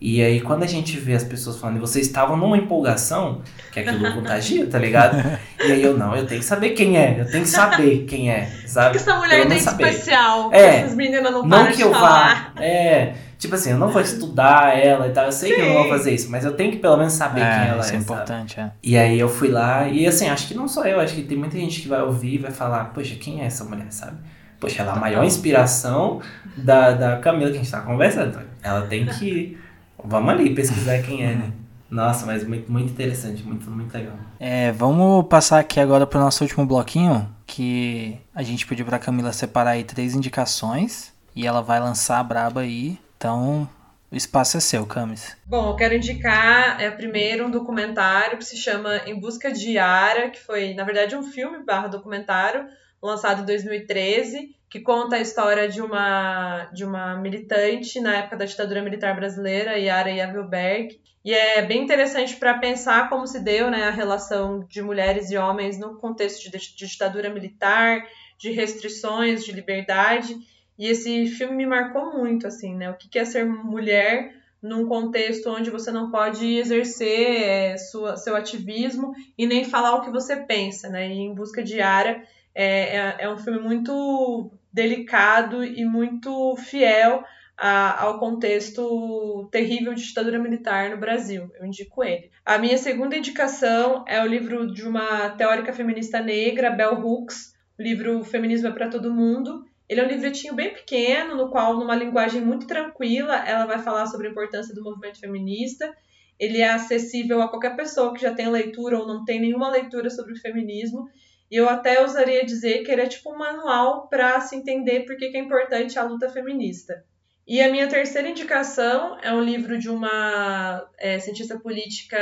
[0.02, 3.42] E aí, quando a gente vê as pessoas falando, e vocês estavam numa empolgação,
[3.72, 5.18] que aquilo contagia, tá ligado?
[5.60, 8.32] E aí eu, não, eu tenho que saber quem é, eu tenho que saber quem
[8.32, 8.92] é, sabe?
[8.92, 12.54] Que essa mulher tem especial, é, essas meninas não, não que eu falar.
[12.56, 15.56] vá, é, tipo assim, eu não vou estudar ela e tal, eu sei Sim.
[15.56, 17.68] que eu não vou fazer isso, mas eu tenho que pelo menos saber é, quem
[17.70, 18.68] ela isso é, é importante, sabe?
[18.68, 18.72] é.
[18.84, 21.38] E aí eu fui lá, e assim, acho que não só eu, acho que tem
[21.38, 24.18] muita gente que vai ouvir e vai falar, poxa, quem é essa mulher, sabe?
[24.60, 26.22] Poxa, ela é a maior inspiração
[26.58, 28.38] da, da Camila que a gente tá conversando.
[28.62, 29.58] Ela tem que
[30.04, 31.52] Vamos ali pesquisar quem é, né?
[31.90, 34.14] Nossa, mas muito, muito interessante, muito, muito legal.
[34.40, 39.00] É, vamos passar aqui agora para o nosso último bloquinho, que a gente pediu para
[39.00, 43.00] Camila separar aí três indicações e ela vai lançar a braba aí.
[43.20, 43.70] Então,
[44.10, 45.36] O espaço é seu, Camis.
[45.46, 50.30] Bom, eu quero indicar é, primeiro um documentário que se chama Em Busca de Yara,
[50.30, 52.66] que foi, na verdade, um filme barra documentário
[53.04, 58.46] lançado em 2013, que conta a história de uma, de uma militante na época da
[58.46, 61.00] ditadura militar brasileira, Yara Yavelberg.
[61.24, 65.38] E é bem interessante para pensar como se deu né, a relação de mulheres e
[65.38, 68.02] homens no contexto de, de ditadura militar,
[68.38, 70.36] de restrições de liberdade.
[70.80, 72.90] E esse filme me marcou muito, assim, né?
[72.90, 78.36] O que é ser mulher num contexto onde você não pode exercer é, sua, seu
[78.36, 81.10] ativismo e nem falar o que você pensa, né?
[81.10, 82.24] E Em Busca de Yara
[82.56, 87.24] é, é, é um filme muito delicado e muito fiel
[87.58, 91.52] a, ao contexto terrível de ditadura militar no Brasil.
[91.60, 92.32] Eu indico ele.
[92.46, 97.82] A minha segunda indicação é o livro de uma teórica feminista negra, Bell Hooks, o
[97.82, 99.66] livro Feminismo é para Todo Mundo.
[99.90, 104.06] Ele é um livretinho bem pequeno, no qual, numa linguagem muito tranquila, ela vai falar
[104.06, 105.92] sobre a importância do movimento feminista.
[106.40, 110.12] Ele é acessível a qualquer pessoa que já tenha leitura ou não tem nenhuma leitura
[110.12, 111.10] sobre o feminismo.
[111.50, 115.18] E eu até usaria dizer que ele é tipo um manual para se entender por
[115.18, 117.04] que é importante a luta feminista.
[117.48, 122.20] E a minha terceira indicação é um livro de uma é, cientista política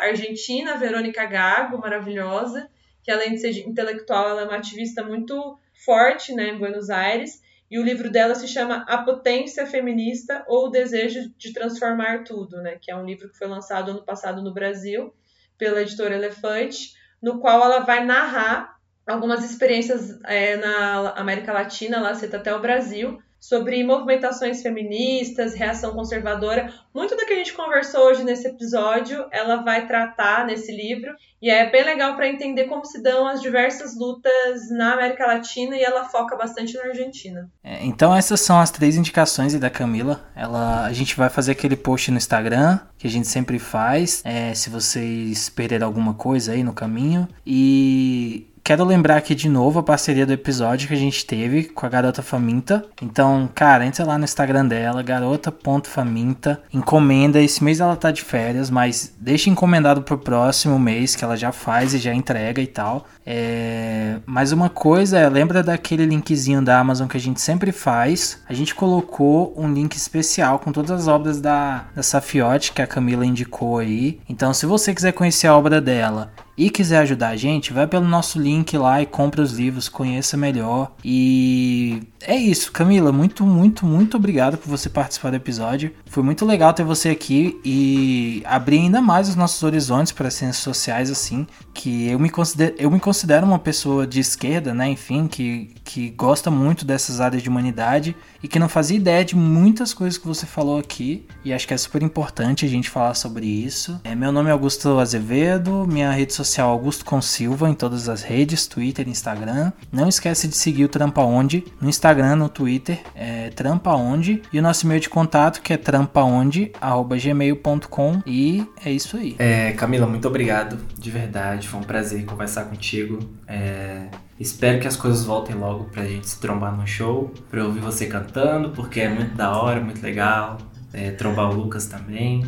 [0.00, 2.66] argentina, Verônica Gago, maravilhosa,
[3.04, 7.42] que além de ser intelectual, ela é uma ativista muito forte né, em Buenos Aires.
[7.70, 12.60] E o livro dela se chama A Potência Feminista ou o Desejo de Transformar Tudo,
[12.60, 15.14] né, que é um livro que foi lançado ano passado no Brasil
[15.56, 22.14] pela editora Elefante, no qual ela vai narrar algumas experiências é, na América Latina, ela
[22.14, 26.72] cita até o Brasil, sobre movimentações feministas, reação conservadora.
[26.94, 31.48] Muito do que a gente conversou hoje nesse episódio, ela vai tratar nesse livro, e
[31.48, 35.82] é bem legal para entender como se dão as diversas lutas na América Latina e
[35.82, 37.50] ela foca bastante na Argentina.
[37.64, 40.28] É, então essas são as três indicações da Camila.
[40.36, 44.52] Ela, a gente vai fazer aquele post no Instagram que a gente sempre faz, é,
[44.52, 49.82] se vocês perderam alguma coisa aí no caminho e Quero lembrar aqui de novo a
[49.82, 52.84] parceria do episódio que a gente teve com a Garota Faminta.
[53.02, 56.62] Então, cara, entra lá no Instagram dela, garota.faminta.
[56.72, 57.40] Encomenda.
[57.40, 61.50] Esse mês ela tá de férias, mas deixa encomendado pro próximo mês, que ela já
[61.50, 63.06] faz e já entrega e tal.
[63.26, 64.18] É...
[64.26, 68.42] Mas uma coisa é, lembra daquele linkzinho da Amazon que a gente sempre faz?
[68.48, 72.86] A gente colocou um link especial com todas as obras da, da Safiote que a
[72.86, 74.20] Camila indicou aí.
[74.28, 76.30] Então, se você quiser conhecer a obra dela
[76.60, 80.36] e quiser ajudar a gente, vai pelo nosso link lá e compra os livros, conheça
[80.36, 80.92] melhor.
[81.02, 85.92] E é isso, Camila, muito, muito, muito obrigado por você participar do episódio.
[86.06, 90.62] Foi muito legal ter você aqui e abrir ainda mais os nossos horizontes para ciências
[90.62, 95.26] sociais, assim, que eu me considero, eu me considero uma pessoa de esquerda, né, enfim,
[95.26, 99.94] que, que gosta muito dessas áreas de humanidade e que não fazia ideia de muitas
[99.94, 101.26] coisas que você falou aqui.
[101.42, 103.98] E acho que é super importante a gente falar sobre isso.
[104.04, 108.08] É, meu nome é Augusto Azevedo, minha rede social é Augusto Com Silva em todas
[108.08, 109.72] as redes, Twitter Instagram.
[109.90, 114.40] Não esquece de seguir o Trampa Onde no Instagram Instagram, no Twitter, é trampaonde.
[114.52, 118.22] E o nosso e-mail de contato que é trampaonde.gmail.com.
[118.26, 119.36] E é isso aí.
[119.38, 120.76] É, Camila, muito obrigado.
[120.98, 123.20] De verdade, foi um prazer conversar contigo.
[123.46, 124.08] É,
[124.40, 127.78] espero que as coisas voltem logo pra gente se trombar no show, pra eu ouvir
[127.78, 130.58] você cantando, porque é muito da hora, muito legal.
[130.92, 132.42] É, trombar o Lucas também.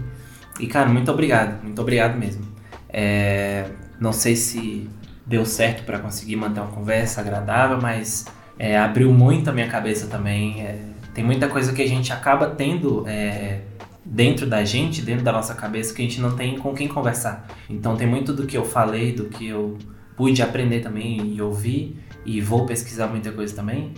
[0.58, 2.44] E, cara, muito obrigado, muito obrigado mesmo.
[2.88, 3.66] É,
[4.00, 4.90] não sei se
[5.24, 8.26] deu certo para conseguir manter uma conversa agradável, mas
[8.58, 10.62] é, abriu muito a minha cabeça também.
[10.62, 10.78] É,
[11.14, 13.60] tem muita coisa que a gente acaba tendo é,
[14.04, 17.46] dentro da gente, dentro da nossa cabeça, que a gente não tem com quem conversar.
[17.68, 19.78] Então tem muito do que eu falei, do que eu
[20.16, 23.94] pude aprender também e ouvir, e vou pesquisar muita coisa também,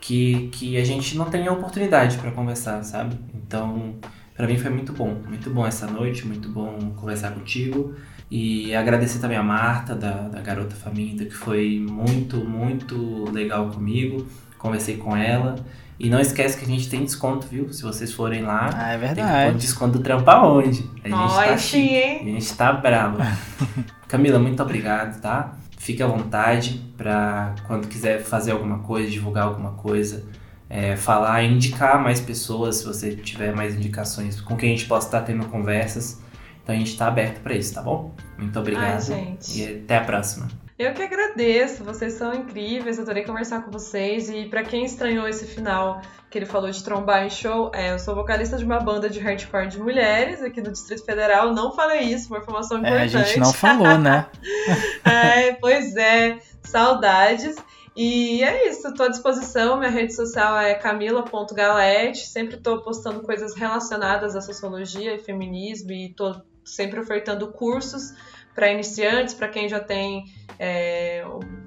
[0.00, 3.18] que, que a gente não tem a oportunidade para conversar, sabe?
[3.34, 3.96] Então,
[4.34, 7.94] para mim foi muito bom, muito bom essa noite, muito bom conversar contigo.
[8.30, 14.26] E agradecer também a Marta, da, da Garota Faminta, que foi muito, muito legal comigo.
[14.58, 15.56] Conversei com ela.
[15.98, 17.72] E não esquece que a gente tem desconto, viu?
[17.72, 18.70] Se vocês forem lá.
[18.72, 19.50] Ah, é verdade.
[19.50, 20.88] Tem desconto do Trampa Onde.
[21.02, 22.20] A gente Olha, tá hein?
[22.20, 23.18] A gente tá bravo.
[24.06, 25.54] Camila, muito obrigado, tá?
[25.76, 30.24] Fique à vontade para quando quiser fazer alguma coisa, divulgar alguma coisa,
[30.68, 35.08] é, falar, indicar mais pessoas, se você tiver mais indicações com quem a gente possa
[35.08, 36.20] estar tendo conversas.
[36.68, 38.14] Então a gente está aberto para isso, tá bom?
[38.36, 38.84] Muito obrigado.
[38.84, 39.58] Ai, gente.
[39.58, 40.48] E até a próxima.
[40.78, 44.28] Eu que agradeço, vocês são incríveis, adorei conversar com vocês.
[44.28, 47.98] E para quem estranhou esse final que ele falou de trombar em show, é, eu
[47.98, 51.54] sou vocalista de uma banda de hardcore de mulheres aqui no Distrito Federal.
[51.54, 53.16] Não falei isso, uma informação importante.
[53.16, 54.26] É, a gente não falou, né?
[55.06, 57.56] é, pois é, saudades.
[57.96, 59.78] E é isso, estou à disposição.
[59.78, 62.26] Minha rede social é camila.galete.
[62.26, 68.14] Sempre estou postando coisas relacionadas à sociologia e feminismo e estou sempre ofertando cursos
[68.54, 70.24] para iniciantes, para quem já tem
[70.58, 71.24] é,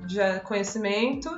[0.08, 1.30] já conhecimento.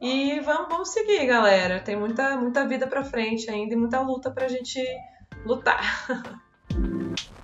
[0.00, 1.80] E vamos, vamos seguir, galera.
[1.80, 4.80] Tem muita, muita vida para frente ainda e muita luta para a gente
[5.44, 6.06] lutar.